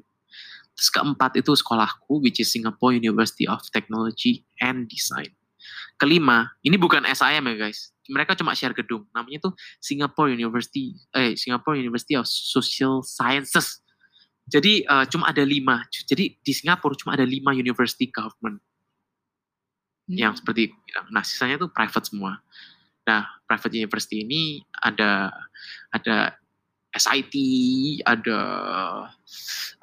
Terus 0.77 0.89
keempat 0.93 1.35
itu 1.41 1.51
sekolahku, 1.57 2.23
which 2.23 2.39
is 2.39 2.47
Singapore 2.47 2.95
University 2.95 3.49
of 3.49 3.59
Technology 3.73 4.45
and 4.63 4.87
Design. 4.87 5.33
Kelima, 5.97 6.53
ini 6.61 6.77
bukan 6.77 7.03
SIM 7.09 7.43
ya 7.43 7.55
guys, 7.67 7.91
mereka 8.07 8.37
cuma 8.37 8.55
share 8.55 8.71
gedung, 8.71 9.03
namanya 9.11 9.49
tuh 9.49 9.53
Singapore 9.81 10.31
University, 10.31 10.95
eh 11.11 11.35
Singapore 11.35 11.75
University 11.75 12.15
of 12.15 12.29
Social 12.29 13.03
Sciences. 13.03 13.83
Jadi 14.47 14.87
eh, 14.87 15.05
cuma 15.11 15.27
ada 15.27 15.43
lima, 15.43 15.83
jadi 15.91 16.39
di 16.39 16.53
Singapura 16.55 16.95
cuma 16.95 17.19
ada 17.19 17.27
lima 17.27 17.51
university 17.51 18.07
government 18.07 18.63
yang 20.07 20.31
Hmm. 20.31 20.39
seperti 20.39 20.71
aku 20.71 20.79
bilang. 20.87 21.07
Nah, 21.11 21.23
sisanya 21.27 21.59
tuh 21.59 21.67
private 21.67 22.07
semua. 22.07 22.39
Nah, 23.03 23.27
private 23.43 23.75
university 23.75 24.23
ini 24.23 24.63
ada 24.79 25.31
ada 25.91 26.35
SIT, 26.95 27.35
ada 28.07 28.39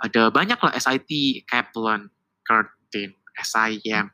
ada 0.01 0.23
banyak 0.33 0.59
lah 0.59 0.73
SIT, 0.75 1.43
Kaplan, 1.47 2.09
Curtin, 2.43 3.13
SIM. 3.41 4.05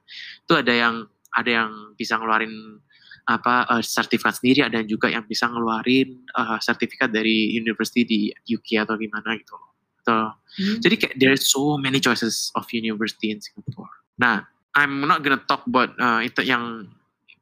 Itu 0.44 0.55
ada 0.59 0.72
yang 0.74 0.94
ada 1.37 1.50
yang 1.62 1.70
bisa 1.94 2.18
ngeluarin 2.18 2.83
apa 3.31 3.68
eh, 3.79 3.83
sertifikat 3.85 4.35
sendiri, 4.42 4.66
ada 4.66 4.83
yang 4.83 4.88
juga 4.90 5.07
yang 5.07 5.22
bisa 5.24 5.46
ngeluarin 5.46 6.24
eh, 6.26 6.59
sertifikat 6.59 7.14
dari 7.14 7.55
university 7.55 8.03
di 8.03 8.20
UK 8.46 8.83
atau 8.83 8.98
gimana 8.98 9.37
gitu. 9.38 9.57
Atau 10.05 10.35
Hmm. 10.50 10.83
jadi 10.83 10.94
kayak 10.98 11.14
there's 11.22 11.46
so 11.46 11.79
many 11.79 12.03
choices 12.03 12.50
of 12.59 12.66
university 12.74 13.31
in 13.31 13.38
Singapore. 13.38 13.87
Nah, 14.18 14.42
I'm 14.74 14.98
not 15.07 15.22
gonna 15.22 15.38
talk 15.46 15.62
about 15.62 15.94
uh, 15.94 16.18
itu 16.26 16.42
yang 16.42 16.90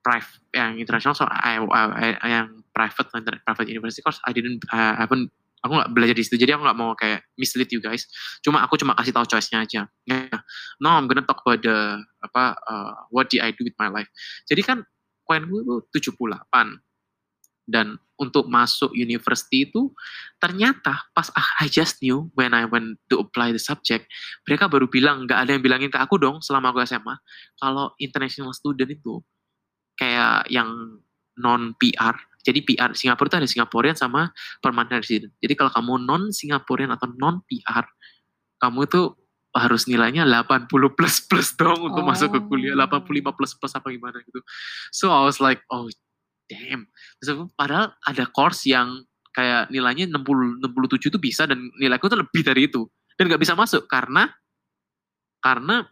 private, 0.04 0.44
yang 0.52 0.76
international, 0.76 1.16
so 1.16 1.24
I, 1.24 1.56
I, 1.56 1.82
I- 2.20 2.28
yang 2.28 2.60
private 2.78 3.42
private 3.42 3.68
university 3.68 4.00
course 4.00 4.22
I 4.22 4.30
didn't, 4.30 4.62
I 4.70 5.02
haven't, 5.02 5.34
aku 5.66 5.72
nggak 5.74 5.90
belajar 5.90 6.14
di 6.14 6.22
situ, 6.22 6.38
jadi 6.38 6.54
aku 6.54 6.62
nggak 6.62 6.78
mau 6.78 6.94
kayak 6.94 7.26
mislead 7.34 7.68
you 7.74 7.82
guys. 7.82 8.06
Cuma 8.46 8.62
aku 8.62 8.78
cuma 8.78 8.94
kasih 8.94 9.10
tahu 9.10 9.26
choice-nya 9.26 9.66
aja. 9.66 9.82
Nah, 10.06 10.38
no, 10.78 10.94
I'm 10.94 11.10
gonna 11.10 11.26
talk 11.26 11.42
about 11.42 11.60
the 11.66 11.98
apa, 12.22 12.54
uh, 12.54 12.92
what 13.10 13.26
did 13.26 13.42
I 13.42 13.50
do 13.50 13.66
with 13.66 13.74
my 13.76 13.90
life. 13.90 14.08
Jadi 14.46 14.62
kan 14.62 14.86
poin 15.26 15.44
gue 15.44 15.60
tuh 15.66 15.84
78 15.92 16.80
dan 17.68 18.00
untuk 18.16 18.48
masuk 18.48 18.96
university 18.96 19.68
itu 19.68 19.92
ternyata 20.40 21.04
pas 21.12 21.28
I 21.60 21.68
just 21.68 22.00
knew 22.00 22.32
when 22.32 22.56
I 22.56 22.64
went 22.64 22.96
to 23.12 23.20
apply 23.20 23.52
the 23.52 23.60
subject 23.60 24.08
mereka 24.48 24.66
baru 24.66 24.88
bilang 24.88 25.28
nggak 25.28 25.38
ada 25.46 25.50
yang 25.54 25.62
bilangin 25.62 25.92
ke 25.92 26.00
aku 26.00 26.16
dong 26.16 26.40
selama 26.40 26.72
aku 26.72 26.82
SMA 26.88 27.14
kalau 27.60 27.92
international 28.00 28.56
student 28.56 28.88
itu 28.88 29.20
kayak 30.00 30.48
yang 30.48 30.98
non 31.38 31.76
PR 31.78 32.16
jadi 32.46 32.60
PR 32.62 32.90
Singapura 32.94 33.26
itu 33.28 33.36
ada 33.42 33.48
Singaporean 33.50 33.96
sama 33.98 34.30
permanent 34.62 35.02
resident. 35.02 35.34
Jadi 35.42 35.54
kalau 35.58 35.70
kamu 35.74 35.92
non 36.06 36.22
Singaporean 36.30 36.94
atau 36.94 37.10
non 37.18 37.42
PR 37.44 37.84
kamu 38.58 38.86
itu 38.86 39.14
harus 39.56 39.88
nilainya 39.88 40.28
80 40.28 40.70
plus 40.96 41.24
plus 41.24 41.56
dong 41.56 41.90
untuk 41.90 42.04
masuk 42.04 42.36
ke 42.36 42.40
kuliah. 42.46 42.78
Oh. 42.78 42.86
85 42.86 43.36
plus 43.36 43.52
plus 43.58 43.72
apa 43.74 43.86
gimana 43.90 44.22
gitu. 44.22 44.40
So 44.94 45.10
I 45.10 45.24
was 45.26 45.42
like 45.42 45.64
oh 45.72 45.90
damn. 46.46 46.86
Padahal 47.58 47.94
ada 48.06 48.24
course 48.30 48.68
yang 48.68 49.02
kayak 49.34 49.70
nilainya 49.70 50.10
60 50.10 50.62
67 50.62 51.10
itu 51.14 51.18
bisa 51.18 51.42
dan 51.46 51.58
nilaiku 51.78 52.06
tuh 52.06 52.22
lebih 52.22 52.42
dari 52.46 52.70
itu. 52.70 52.86
Dan 53.18 53.30
nggak 53.30 53.42
bisa 53.42 53.58
masuk 53.58 53.90
karena 53.90 54.30
karena 55.42 55.86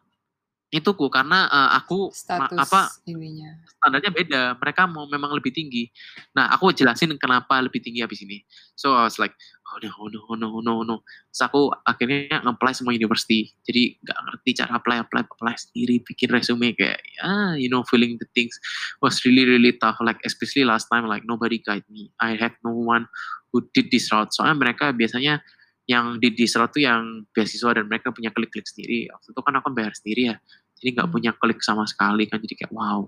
itu 0.75 0.91
ku 0.99 1.07
karena 1.07 1.47
eh, 1.47 1.71
aku 1.79 2.11
status 2.11 2.59
apa 2.59 2.91
ininya. 3.07 3.55
standarnya 3.79 4.11
beda 4.11 4.43
mereka 4.59 4.83
mau 4.91 5.07
memang 5.07 5.31
lebih 5.39 5.55
tinggi. 5.55 5.87
Nah 6.35 6.51
aku 6.51 6.75
jelasin 6.75 7.15
kenapa 7.23 7.63
lebih 7.63 7.79
tinggi 7.79 8.03
habis 8.03 8.19
ini. 8.27 8.43
So 8.75 8.91
I 8.99 9.07
was 9.07 9.23
like 9.23 9.31
oh 9.71 9.79
no 9.79 9.91
oh 9.95 10.11
no 10.11 10.19
oh 10.27 10.35
no 10.35 10.47
oh 10.59 10.63
no 10.63 10.73
oh 10.83 10.85
no. 10.85 10.97
Terus 11.31 11.43
aku 11.47 11.71
akhirnya 11.87 12.43
nge-apply 12.43 12.73
semua 12.75 12.99
university. 12.99 13.55
Jadi 13.63 13.95
nggak 14.03 14.19
ngerti 14.27 14.51
cara 14.59 14.73
apply 14.83 14.97
apply 15.07 15.23
apply 15.23 15.55
sendiri 15.55 16.03
bikin 16.03 16.35
resume 16.35 16.75
kayak 16.75 16.99
ah 17.23 17.55
you 17.55 17.71
know 17.71 17.87
filling 17.87 18.19
the 18.19 18.27
things 18.35 18.59
was 18.99 19.23
really 19.23 19.47
really 19.47 19.71
tough. 19.79 20.03
Like 20.03 20.19
especially 20.27 20.67
last 20.67 20.91
time 20.91 21.07
like 21.07 21.23
nobody 21.23 21.63
guide 21.63 21.87
me. 21.87 22.11
I 22.19 22.35
have 22.35 22.59
no 22.67 22.75
one 22.75 23.07
who 23.55 23.63
did 23.71 23.95
this 23.95 24.11
route. 24.11 24.35
Soalnya 24.35 24.59
mereka 24.59 24.91
biasanya 24.91 25.39
yang 25.87 26.19
di 26.19 26.35
route 26.35 26.73
tuh 26.75 26.83
yang 26.83 27.27
beasiswa 27.31 27.71
dan 27.79 27.87
mereka 27.87 28.11
punya 28.11 28.35
klik-klik 28.35 28.67
sendiri. 28.67 29.07
Waktu 29.11 29.29
itu 29.31 29.41
kan 29.41 29.55
aku 29.59 29.71
bayar 29.71 29.95
sendiri 29.95 30.23
ya. 30.35 30.37
Jadi 30.77 30.89
nggak 30.99 31.09
Hmm. 31.09 31.15
punya 31.15 31.31
klik 31.33 31.63
sama 31.63 31.87
sekali 31.87 32.27
kan. 32.27 32.43
Jadi 32.43 32.55
kayak 32.59 32.73
wow 32.75 33.07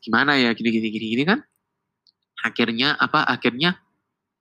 gimana 0.00 0.34
ya 0.34 0.50
gini 0.52 0.68
gini 0.74 0.88
gini 0.90 1.06
gini 1.14 1.24
kan? 1.24 1.38
Akhirnya 2.42 2.98
apa 2.98 3.22
akhirnya 3.24 3.78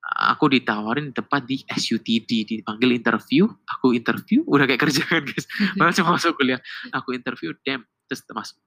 aku 0.02 0.50
ditawarin 0.50 1.14
tempat 1.14 1.46
di 1.46 1.62
SUTD 1.70 2.58
dipanggil 2.58 2.90
interview. 2.98 3.46
Aku 3.78 3.94
interview 3.94 4.42
udah 4.50 4.66
kayak 4.66 4.82
kerja 4.90 5.06
kan 5.06 5.22
guys. 5.22 5.46
Malah 5.78 5.94
cuma 5.94 6.18
masuk 6.18 6.34
kuliah. 6.42 6.60
Aku 6.90 7.14
interview 7.14 7.54
damn 7.62 7.86
terus 8.10 8.26
masuk 8.34 8.58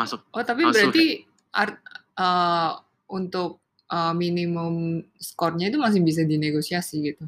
masuk. 0.00 0.20
Oh, 0.32 0.40
tapi 0.40 0.64
Masuk, 0.64 0.88
berarti 0.88 1.28
art, 1.52 1.76
eh, 2.16 2.70
untuk 3.12 3.60
eh, 3.90 4.14
minimum 4.16 5.02
skornya 5.18 5.68
itu 5.68 5.76
masih 5.76 6.00
bisa 6.00 6.22
dinegosiasi 6.24 6.96
gitu. 7.12 7.26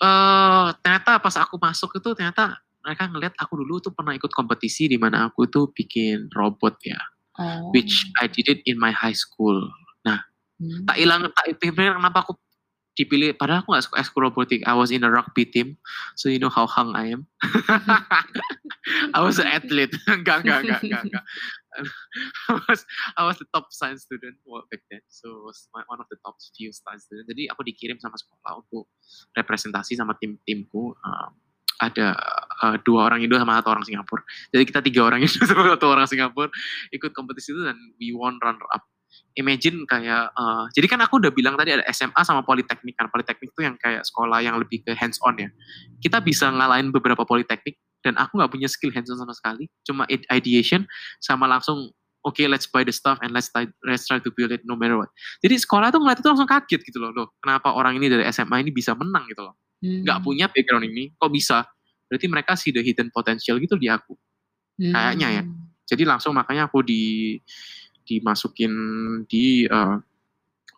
Eh 0.00 0.68
ternyata 0.80 1.20
pas 1.20 1.34
aku 1.36 1.56
masuk 1.60 1.96
itu 2.00 2.08
ternyata 2.16 2.60
mereka 2.80 3.04
ngeliat 3.12 3.34
aku 3.36 3.60
dulu 3.60 3.76
tuh 3.84 3.92
pernah 3.92 4.16
ikut 4.16 4.32
kompetisi 4.32 4.88
di 4.88 4.96
mana 4.96 5.28
aku 5.28 5.44
tuh 5.50 5.68
bikin 5.72 6.32
robot 6.32 6.80
ya, 6.80 6.96
Oh. 7.40 7.72
which 7.72 8.04
I 8.20 8.28
did 8.28 8.52
it 8.52 8.60
in 8.68 8.76
my 8.76 8.92
high 8.92 9.16
school. 9.16 9.64
Hmm. 10.60 10.84
Tak 10.84 10.96
hilang, 11.00 11.24
tak 11.32 11.56
pikir 11.56 11.72
kenapa 11.72 12.20
aku 12.20 12.36
dipilih, 12.98 13.36
padahal 13.38 13.62
aku 13.62 13.74
gak 13.76 13.84
suka 13.86 13.96
ekskul 14.02 14.26
robotik. 14.26 14.60
I 14.66 14.74
was 14.74 14.90
in 14.90 15.06
a 15.06 15.10
rugby 15.10 15.46
team, 15.46 15.78
so 16.18 16.26
you 16.26 16.42
know 16.42 16.50
how 16.50 16.66
hung 16.66 16.94
I 16.94 17.14
am. 17.14 17.30
I 19.16 19.20
was 19.22 19.38
an 19.38 19.46
athlete. 19.46 19.94
enggak, 20.10 20.42
enggak, 20.42 20.66
enggak, 20.66 21.02
enggak. 21.06 21.24
I 22.50 22.58
was 22.66 22.80
I 23.14 23.22
was 23.22 23.38
the 23.38 23.46
top 23.54 23.70
science 23.70 24.02
student 24.02 24.42
back 24.68 24.82
then, 24.90 25.06
so 25.06 25.46
was 25.46 25.70
my, 25.70 25.86
one 25.86 26.02
of 26.02 26.10
the 26.10 26.18
top 26.26 26.34
few 26.58 26.74
science 26.74 27.06
student. 27.06 27.30
Jadi 27.30 27.46
aku 27.46 27.62
dikirim 27.62 27.96
sama 28.02 28.18
sekolah 28.18 28.66
untuk 28.66 28.90
representasi 29.38 29.94
sama 29.94 30.18
tim-timku. 30.18 30.98
Um, 31.00 31.30
ada 31.80 32.12
uh, 32.60 32.76
dua 32.84 33.08
orang 33.08 33.24
Indo 33.24 33.40
sama 33.40 33.56
satu 33.56 33.72
orang 33.72 33.84
Singapura. 33.88 34.22
Jadi 34.52 34.62
kita 34.68 34.80
tiga 34.84 35.00
orang 35.08 35.24
Indo 35.24 35.40
sama 35.48 35.64
satu 35.74 35.86
orang 35.88 36.04
Singapura 36.04 36.52
ikut 36.92 37.10
kompetisi 37.16 37.56
itu 37.56 37.64
dan 37.64 37.78
we 37.96 38.12
won 38.12 38.36
runner 38.44 38.68
up. 38.70 38.84
Imagine 39.38 39.86
kayak, 39.86 40.34
uh, 40.34 40.66
jadi 40.74 40.86
kan 40.90 41.00
aku 41.06 41.22
udah 41.22 41.30
bilang 41.30 41.54
tadi 41.54 41.76
ada 41.78 41.84
SMA 41.94 42.18
sama 42.26 42.42
Politeknik 42.42 42.98
kan. 42.98 43.06
Politeknik 43.06 43.54
itu 43.54 43.62
yang 43.62 43.78
kayak 43.78 44.02
sekolah 44.02 44.42
yang 44.42 44.58
lebih 44.58 44.82
ke 44.82 44.92
hands 44.98 45.22
on 45.22 45.38
ya. 45.38 45.48
Kita 46.02 46.18
bisa 46.18 46.50
ngalahin 46.50 46.90
beberapa 46.90 47.22
Politeknik 47.22 47.78
dan 48.02 48.18
aku 48.18 48.40
nggak 48.40 48.50
punya 48.50 48.66
skill 48.66 48.90
hands 48.90 49.06
on 49.12 49.18
sama 49.22 49.34
sekali. 49.36 49.70
Cuma 49.86 50.02
ide- 50.10 50.26
ideation 50.34 50.82
sama 51.22 51.46
langsung 51.46 51.94
oke 52.26 52.42
let's 52.50 52.68
buy 52.68 52.82
the 52.84 52.92
stuff 52.92 53.16
and 53.24 53.32
let's 53.32 53.48
try, 53.48 53.64
let's 53.86 54.04
try 54.04 54.20
to 54.20 54.28
build 54.34 54.50
it 54.50 54.66
no 54.66 54.74
matter 54.74 54.98
what. 54.98 55.08
Jadi 55.40 55.56
sekolah 55.62 55.94
tuh 55.94 56.02
ngeliat 56.02 56.18
itu 56.18 56.28
langsung 56.28 56.50
kaget 56.50 56.80
gitu 56.82 56.98
loh. 56.98 57.14
Loh, 57.14 57.32
kenapa 57.38 57.72
orang 57.72 57.96
ini 57.96 58.10
dari 58.10 58.24
SMA 58.28 58.66
ini 58.66 58.74
bisa 58.74 58.92
menang 58.98 59.24
gitu 59.30 59.46
loh. 59.46 59.54
Hmm. 59.80 60.04
Nggak 60.04 60.18
punya 60.26 60.46
background 60.50 60.84
ini, 60.90 61.14
kok 61.14 61.30
bisa? 61.32 61.64
Berarti 62.10 62.26
mereka 62.26 62.52
see 62.58 62.74
the 62.74 62.82
hidden 62.82 63.08
potential 63.14 63.56
gitu 63.62 63.78
di 63.78 63.86
aku. 63.86 64.18
Hmm. 64.80 64.96
kayaknya 64.96 65.28
ya. 65.28 65.42
Jadi 65.90 66.02
langsung 66.08 66.32
makanya 66.32 66.72
aku 66.72 66.80
di 66.80 67.36
dimasukin 68.06 68.72
di 69.26 69.64
uh, 69.68 69.98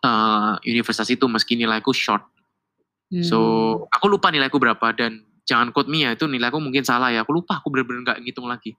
uh, 0.03 0.53
universitas 0.67 1.09
itu 1.09 1.25
meski 1.25 1.55
nilaiku 1.55 1.95
short. 1.95 2.23
Hmm. 3.09 3.23
So 3.23 3.37
aku 3.89 4.11
lupa 4.11 4.29
nilaiku 4.29 4.59
berapa 4.59 4.93
dan 4.93 5.23
jangan 5.47 5.71
quote 5.75 5.91
me 5.91 6.07
ya 6.07 6.15
itu 6.15 6.27
nilaiku 6.27 6.59
mungkin 6.59 6.83
salah 6.83 7.09
ya. 7.09 7.23
Aku 7.23 7.33
lupa 7.33 7.63
aku 7.63 7.71
bener-bener 7.71 8.03
nggak 8.03 8.19
ngitung 8.23 8.47
lagi. 8.47 8.75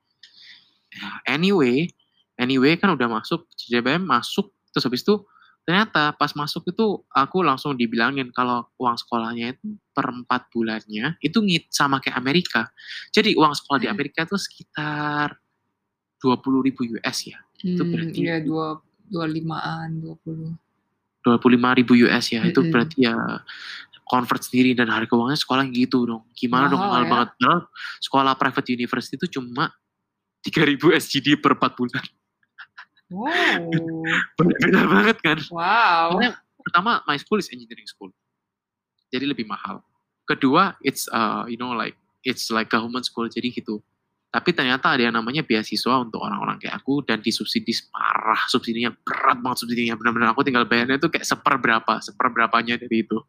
Ya, 0.94 1.36
Anyway, 1.36 1.90
anyway 2.38 2.78
kan 2.78 2.92
udah 2.94 3.08
masuk 3.10 3.48
JBM 3.56 4.04
masuk 4.06 4.52
terus 4.74 4.84
habis 4.86 5.02
itu 5.06 5.22
ternyata 5.64 6.12
pas 6.12 6.28
masuk 6.36 6.68
itu 6.68 7.00
aku 7.08 7.40
langsung 7.40 7.72
dibilangin 7.72 8.28
kalau 8.36 8.68
uang 8.76 9.00
sekolahnya 9.00 9.56
itu 9.56 9.80
per 9.96 10.12
empat 10.12 10.52
bulannya 10.52 11.16
itu 11.24 11.40
ngit 11.40 11.72
sama 11.72 12.04
kayak 12.04 12.20
Amerika. 12.20 12.68
Jadi 13.14 13.32
uang 13.32 13.56
sekolah 13.56 13.80
di 13.80 13.88
Hmm. 13.88 13.96
Amerika 13.96 14.28
itu 14.28 14.36
sekitar 14.36 15.40
20 16.20 16.64
ribu 16.64 16.84
US 16.96 17.28
ya. 17.28 17.43
Itu 17.64 17.80
Hmm, 17.80 17.90
berarti- 17.90 18.20
Iya, 18.20 18.36
dua, 18.40 18.66
dua 19.04 19.24
limaan, 19.26 19.88
dua 19.98 20.14
puluh. 20.20 20.52
25 21.24 21.40
ribu 21.72 21.96
US 22.04 22.28
ya. 22.28 22.44
Itu 22.44 22.60
berarti 22.68 23.00
ya 23.00 23.16
convert 24.04 24.44
sendiri 24.44 24.76
dan 24.76 24.92
harga 24.92 25.08
uangnya 25.10 25.40
sekolah 25.40 25.64
gitu 25.72 26.04
dong. 26.04 26.28
Gimana 26.36 26.68
dong 26.68 26.76
Mahal 26.76 26.92
mahal 26.92 27.04
ya. 27.04 27.10
banget. 27.10 27.28
Padahal 27.32 27.60
sekolah 27.98 28.32
private 28.36 28.68
university 28.70 29.16
itu 29.16 29.40
cuma 29.40 29.72
3000 30.44 30.92
SGD 30.92 31.40
per 31.40 31.56
4 31.56 31.72
bulan. 31.72 32.04
Wow. 33.08 33.72
Berbeda 34.36 34.80
banget 34.84 35.16
kan. 35.20 35.38
wow. 35.48 36.12
Soalnya 36.12 36.36
pertama 36.60 37.00
my 37.04 37.16
school 37.16 37.40
is 37.40 37.48
engineering 37.48 37.86
school. 37.86 38.12
Jadi 39.08 39.24
lebih 39.24 39.46
mahal. 39.46 39.80
Kedua 40.24 40.76
it's 40.80 41.08
uh, 41.08 41.44
you 41.46 41.56
know 41.56 41.72
like 41.72 41.96
it's 42.20 42.48
like 42.48 42.68
government 42.68 43.04
school 43.04 43.24
jadi 43.26 43.48
gitu. 43.48 43.80
Tapi 44.34 44.50
ternyata 44.50 44.98
ada 44.98 45.02
yang 45.06 45.14
namanya 45.14 45.46
beasiswa 45.46 45.94
untuk 46.02 46.18
orang-orang 46.18 46.58
kayak 46.58 46.82
aku 46.82 47.06
dan 47.06 47.22
disubsidi 47.22 47.70
parah, 47.94 48.42
subsidinya 48.50 48.90
berat 48.90 49.38
banget 49.38 49.62
subsidinya 49.62 49.94
benar-benar 49.94 50.34
aku 50.34 50.42
tinggal 50.42 50.66
bayarnya 50.66 50.98
itu 50.98 51.06
kayak 51.06 51.22
seperberapa, 51.22 52.02
seperberapanya 52.02 52.74
dari 52.74 53.06
itu. 53.06 53.22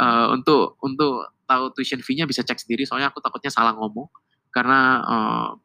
Eh, 0.00 0.26
untuk 0.32 0.80
untuk 0.80 1.36
tahu 1.44 1.76
tuition 1.76 2.00
fee-nya 2.00 2.24
bisa 2.24 2.40
cek 2.40 2.56
sendiri 2.64 2.88
soalnya 2.88 3.12
aku 3.12 3.20
takutnya 3.20 3.52
salah 3.52 3.76
ngomong 3.76 4.08
karena 4.48 5.04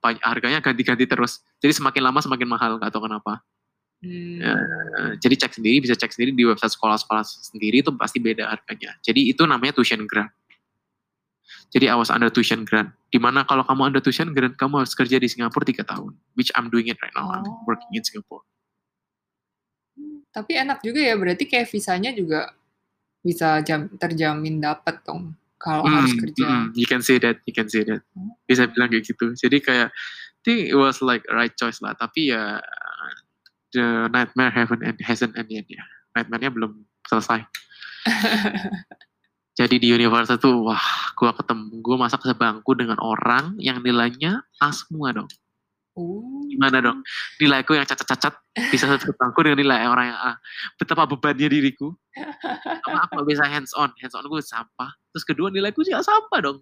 banyak- 0.03 0.23
harganya 0.23 0.59
ganti-ganti 0.59 1.07
terus. 1.07 1.43
Jadi 1.63 1.75
semakin 1.75 2.03
lama 2.03 2.19
semakin 2.19 2.47
mahal 2.47 2.75
nggak 2.79 2.91
tahu 2.91 3.07
kenapa. 3.07 3.43
Hmm. 4.03 4.37
Ya. 4.39 4.53
Eh, 4.53 5.11
jadi 5.23 5.47
cek 5.47 5.57
sendiri 5.57 5.79
bisa 5.81 5.95
cek 5.95 6.11
sendiri 6.11 6.35
di 6.35 6.43
website 6.43 6.75
sekolah-sekolah 6.75 7.23
sendiri 7.23 7.81
itu 7.81 7.91
pasti 7.95 8.19
beda 8.19 8.51
harganya. 8.51 8.99
Jadi 9.01 9.31
itu 9.31 9.41
namanya 9.47 9.73
tuition 9.75 10.03
grant. 10.05 10.29
Jadi 11.67 11.91
I 11.91 11.95
was 11.95 12.07
under 12.07 12.31
tuition 12.31 12.63
grant. 12.63 12.95
Di 13.11 13.19
mana 13.19 13.43
kalau 13.43 13.63
kamu 13.63 13.91
under 13.91 14.01
tuition 14.01 14.31
grant, 14.31 14.55
kamu 14.55 14.83
harus 14.83 14.95
kerja 14.95 15.19
di 15.19 15.27
Singapura 15.27 15.67
tiga 15.67 15.83
tahun. 15.83 16.15
Which 16.33 16.47
I'm 16.55 16.71
doing 16.71 16.87
it 16.87 16.95
right 17.03 17.11
now. 17.11 17.27
I'm 17.27 17.43
Oh. 17.43 17.59
working 17.67 17.91
in 17.91 18.03
Singapore. 18.03 18.47
Tapi 20.31 20.53
enak 20.53 20.79
juga 20.79 21.01
ya, 21.01 21.15
berarti 21.17 21.43
kayak 21.43 21.67
visanya 21.67 22.13
juga 22.13 22.53
bisa 23.19 23.59
jam, 23.65 23.89
terjamin 23.97 24.61
dapat 24.61 25.01
dong 25.03 25.33
kalau 25.57 25.83
harus 25.83 26.13
Mm, 26.13 26.21
kerja. 26.21 26.45
mm, 26.45 26.65
you 26.77 26.85
can 26.85 27.01
say 27.01 27.17
that, 27.17 27.41
you 27.43 27.51
can 27.51 27.65
say 27.67 27.81
that. 27.81 28.05
Hmm. 28.13 28.31
Bisa 28.45 28.69
bilang 28.69 28.93
kayak 28.93 29.03
gitu. 29.03 29.33
Jadi 29.33 29.57
kayak, 29.59 29.89
I 29.89 30.41
think 30.45 30.69
it 30.69 30.77
was 30.77 31.01
like 31.01 31.25
right 31.33 31.51
choice 31.57 31.81
lah. 31.81 31.97
Tapi 31.97 32.31
ya, 32.31 32.61
the 33.73 34.07
nightmare 34.07 34.53
haven't 34.53 34.85
end, 34.85 35.01
hasn't 35.01 35.33
ended 35.35 35.65
ya. 35.67 35.83
Nightmare-nya 36.15 36.53
belum 36.53 36.85
selesai. 37.09 37.43
Jadi 39.57 39.81
di 39.81 39.89
universitas 39.89 40.37
tuh, 40.37 40.69
wah, 40.69 40.85
gua 41.17 41.33
ketemu, 41.33 41.81
gua 41.81 42.05
masak 42.05 42.21
sebangku 42.21 42.77
dengan 42.77 43.01
orang 43.01 43.57
yang 43.57 43.81
nilainya 43.81 44.45
A 44.61 44.69
semua 44.69 45.09
dong. 45.09 45.25
Oh. 45.97 46.45
Gimana 46.45 46.77
dong? 46.77 47.01
Nilaiku 47.41 47.73
yang 47.73 47.89
cacat-cacat 47.89 48.37
bisa 48.69 48.85
sebangku 49.01 49.41
dengan 49.41 49.57
nilai 49.57 49.89
orang 49.89 50.13
yang 50.13 50.19
A. 50.21 50.33
Betapa 50.77 51.09
bebannya 51.09 51.49
diriku. 51.49 51.89
Sama 52.85 53.09
aku 53.09 53.25
gak 53.25 53.27
bisa 53.33 53.49
hands 53.49 53.73
on. 53.73 53.89
Hands 53.97 54.13
on 54.13 54.29
gue 54.29 54.41
sampah. 54.45 54.93
Terus 55.09 55.25
kedua 55.25 55.49
nilaiku 55.49 55.81
juga 55.81 56.05
sampah 56.05 56.39
dong. 56.45 56.61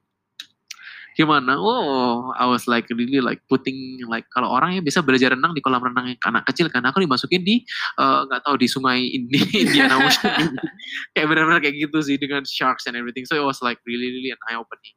Gimana? 1.16 1.56
Oh, 1.56 2.36
I 2.36 2.46
was 2.46 2.68
like 2.68 2.92
really 2.92 3.24
like 3.24 3.40
putting 3.48 4.04
like 4.12 4.28
kalau 4.36 4.52
orang 4.52 4.76
yang 4.76 4.84
bisa 4.84 5.00
belajar 5.00 5.32
renang 5.32 5.56
di 5.56 5.64
kolam 5.64 5.80
renang 5.80 6.12
yang 6.12 6.20
anak 6.28 6.44
kecil 6.52 6.68
kan 6.68 6.84
aku 6.84 7.00
dimasukin 7.00 7.42
di 7.42 7.64
eh, 7.98 8.20
nggak 8.28 8.44
tahu 8.44 8.60
di 8.60 8.68
sungai 8.68 9.00
ini 9.00 9.40
Indian 9.64 9.96
Ocean 9.96 10.52
kayak 11.16 11.28
benar-benar 11.32 11.64
kayak 11.64 11.80
gitu 11.80 12.04
sih 12.04 12.20
dengan 12.20 12.44
sharks 12.44 12.84
and 12.86 13.00
everything. 13.00 13.24
So 13.24 13.40
it 13.40 13.48
was 13.48 13.64
like 13.64 13.80
really 13.88 14.12
really 14.12 14.36
an 14.36 14.42
eye 14.52 14.60
opening 14.60 14.96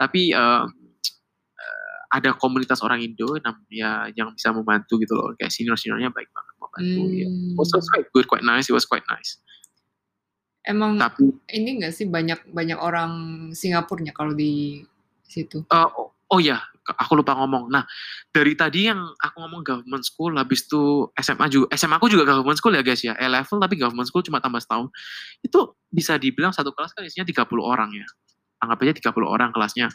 tapi 0.00 0.34
eh, 0.34 0.64
ada 2.12 2.36
komunitas 2.36 2.84
orang 2.84 3.00
Indo 3.00 3.40
ya 3.72 4.12
yang 4.12 4.36
bisa 4.36 4.52
membantu 4.52 5.00
gitu 5.00 5.16
loh. 5.16 5.32
Kayak 5.40 5.48
senior 5.48 5.80
seniornya 5.80 6.12
baik 6.12 6.28
banget 6.28 6.54
membantu 6.60 7.02
ya. 7.08 7.28
Hmm. 7.28 7.56
was, 7.56 7.72
was 7.72 7.88
quite 7.88 8.08
good 8.12 8.28
quite 8.28 8.44
nice. 8.44 8.68
It 8.68 8.76
was 8.76 8.84
quite 8.84 9.04
nice. 9.08 9.40
Emang 10.62 11.00
tapi 11.00 11.32
ini 11.50 11.80
nggak 11.82 11.90
sih 11.96 12.06
banyak 12.06 12.52
banyak 12.52 12.76
orang 12.78 13.12
Singapurnya 13.56 14.12
kalau 14.12 14.36
di 14.36 14.84
situ? 15.32 15.58
Eh, 15.64 15.88
oh, 15.96 16.12
oh 16.12 16.40
ya, 16.40 16.60
aku 16.84 17.16
lupa 17.16 17.32
ngomong. 17.38 17.70
Nah, 17.70 17.86
dari 18.34 18.52
tadi 18.58 18.90
yang 18.90 19.00
aku 19.16 19.36
ngomong 19.40 19.62
government 19.62 20.04
school, 20.04 20.34
habis 20.36 20.66
itu 20.66 21.08
SMA 21.16 21.46
juga, 21.48 21.66
SMA 21.72 21.96
aku 21.96 22.10
juga 22.10 22.26
government 22.26 22.58
school 22.58 22.74
ya 22.74 22.82
guys 22.82 23.00
ya, 23.00 23.14
A 23.16 23.26
level 23.30 23.58
tapi 23.62 23.74
government 23.78 24.08
school 24.10 24.24
cuma 24.26 24.42
tambah 24.42 24.58
setahun. 24.58 24.90
Itu 25.40 25.78
bisa 25.88 26.18
dibilang 26.18 26.50
satu 26.50 26.74
kelas 26.74 26.92
kan 26.92 27.06
isinya 27.06 27.24
30 27.24 27.46
orang 27.62 27.90
ya. 27.94 28.06
Anggap 28.62 28.78
aja 28.86 29.10
30 29.10 29.26
orang 29.26 29.50
kelasnya. 29.54 29.88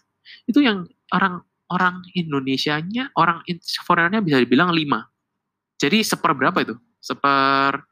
Itu 0.47 0.59
yang 0.59 0.87
orang 1.11 1.43
orang 1.67 2.03
Indonesianya, 2.15 3.11
orang 3.19 3.43
foreignernya 3.83 4.23
bisa 4.23 4.37
dibilang 4.39 4.71
5. 4.71 5.03
Jadi 5.77 5.99
seper 6.01 6.31
berapa 6.33 6.57
itu? 6.63 6.75
Seper 7.03 7.83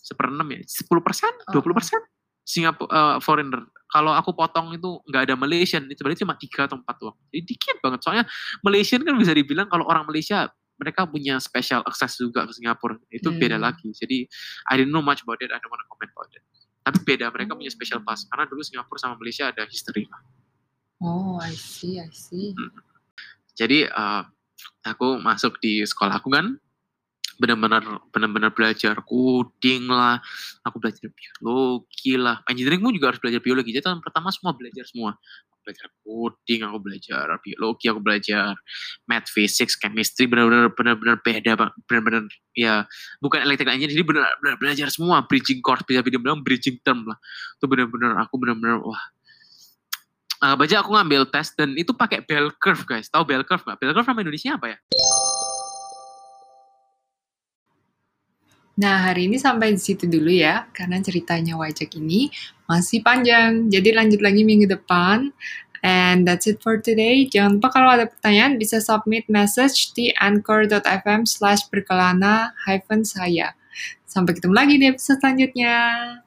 seper 0.00 0.26
6 0.32 0.40
ya? 0.40 0.60
10 0.64 1.02
persen? 1.04 1.32
20 1.52 1.76
persen? 1.76 2.00
Singapura 2.46 2.90
eh, 2.90 3.16
foreigner. 3.20 3.66
Kalau 3.86 4.10
aku 4.10 4.34
potong 4.34 4.74
itu 4.74 4.98
nggak 5.06 5.22
ada 5.30 5.34
Malaysian, 5.38 5.86
itu 5.86 6.02
berarti 6.02 6.26
cuma 6.26 6.34
tiga 6.34 6.66
atau 6.66 6.76
empat 6.76 6.96
doang. 6.98 7.16
Jadi 7.30 7.42
dikit 7.46 7.76
banget. 7.78 8.02
Soalnya 8.02 8.24
Malaysian 8.66 9.06
kan 9.06 9.14
bisa 9.14 9.30
dibilang 9.30 9.70
kalau 9.70 9.86
orang 9.86 10.02
Malaysia 10.04 10.50
mereka 10.76 11.08
punya 11.08 11.40
special 11.40 11.80
access 11.88 12.20
juga 12.20 12.44
ke 12.44 12.52
Singapura. 12.52 13.00
Itu 13.08 13.32
Hmm. 13.32 13.40
beda 13.40 13.56
lagi. 13.56 13.88
Jadi 13.96 14.28
I 14.68 14.74
didn't 14.76 14.92
know 14.92 15.00
much 15.00 15.24
about 15.24 15.40
it. 15.40 15.48
I 15.48 15.56
don't 15.56 15.72
want 15.72 15.80
to 15.80 15.88
comment 15.88 16.10
about 16.12 16.28
it. 16.36 16.44
Tapi 16.86 16.98
beda, 17.02 17.32
mereka 17.32 17.56
punya 17.56 17.72
special 17.72 18.02
Hmm. 18.02 18.08
pass. 18.10 18.28
Karena 18.28 18.44
dulu 18.44 18.60
Singapura 18.60 18.98
sama 19.00 19.14
Malaysia 19.16 19.48
ada 19.48 19.64
history 19.64 20.04
lah. 20.06 20.20
Oh, 21.00 21.40
I 21.40 21.56
see, 21.56 21.96
I 21.96 22.08
see. 22.12 22.52
Jadi 23.56 23.88
eh, 23.88 24.22
aku 24.84 25.16
masuk 25.22 25.56
di 25.62 25.80
sekolah 25.82 26.20
aku 26.20 26.28
kan 26.28 26.60
benar-benar 27.36 27.84
benar-benar 28.10 28.50
belajar 28.52 28.96
coding 29.04 29.88
lah, 29.88 30.20
aku 30.64 30.76
belajar 30.80 31.08
biologi 31.12 32.14
lah, 32.16 32.40
engineering 32.48 32.80
pun 32.82 32.92
juga 32.96 33.12
harus 33.12 33.20
belajar 33.20 33.40
biologi. 33.40 33.70
Jadi 33.76 33.84
tahun 33.84 34.00
pertama 34.00 34.32
semua 34.32 34.56
belajar 34.56 34.84
semua. 34.88 35.14
Aku 35.52 35.56
belajar 35.64 35.88
coding, 36.02 36.60
aku 36.64 36.78
belajar 36.80 37.24
biologi, 37.44 37.84
aku 37.92 38.00
belajar 38.00 38.56
math, 39.04 39.28
physics, 39.28 39.76
chemistry, 39.76 40.24
benar-benar 40.26 40.72
benar-benar 40.72 41.16
beda 41.20 41.52
benar-benar 41.86 42.24
ya 42.56 42.88
bukan 43.20 43.44
electrical 43.44 43.76
engineering, 43.76 44.00
jadi 44.00 44.06
benar-benar 44.06 44.56
belajar 44.56 44.86
semua 44.88 45.24
bridging 45.28 45.60
course, 45.60 45.84
bisa 45.84 46.00
bilang 46.00 46.40
bridging 46.40 46.80
term 46.80 47.04
lah. 47.04 47.18
Itu 47.60 47.68
benar-benar 47.68 48.16
aku 48.20 48.34
benar-benar 48.40 48.80
wah 48.80 49.02
uh, 50.42 50.54
baca 50.56 50.74
aku 50.80 50.90
ngambil 50.92 51.22
tes 51.32 51.52
dan 51.56 51.72
itu 51.76 51.92
pakai 51.96 52.20
bell 52.24 52.52
curve 52.60 52.84
guys. 52.84 53.08
Tahu 53.08 53.24
bell 53.24 53.44
curve 53.46 53.62
nggak? 53.64 53.78
Bell 53.80 53.92
curve 53.96 54.08
nama 54.08 54.20
Indonesia 54.24 54.50
apa 54.56 54.66
ya? 54.76 54.78
Nah, 58.76 59.08
hari 59.08 59.24
ini 59.32 59.40
sampai 59.40 59.72
di 59.72 59.80
situ 59.80 60.04
dulu 60.04 60.28
ya, 60.28 60.68
karena 60.76 61.00
ceritanya 61.00 61.56
Wajak 61.56 61.96
ini 61.96 62.28
masih 62.68 63.00
panjang. 63.00 63.72
Jadi 63.72 63.88
lanjut 63.96 64.20
lagi 64.20 64.44
minggu 64.44 64.68
depan. 64.68 65.32
And 65.80 66.28
that's 66.28 66.44
it 66.44 66.60
for 66.60 66.76
today. 66.82 67.24
Jangan 67.24 67.56
lupa 67.56 67.72
kalau 67.72 67.88
ada 67.96 68.04
pertanyaan 68.04 68.60
bisa 68.60 68.82
submit 68.84 69.30
message 69.32 69.96
di 69.96 70.12
anchor.fm 70.18 71.24
slash 71.24 71.64
berkelana 71.72 72.52
hyphen 72.68 73.06
saya. 73.06 73.56
Sampai 74.04 74.36
ketemu 74.36 74.54
lagi 74.56 74.74
di 74.76 74.86
episode 74.92 75.24
selanjutnya. 75.24 76.25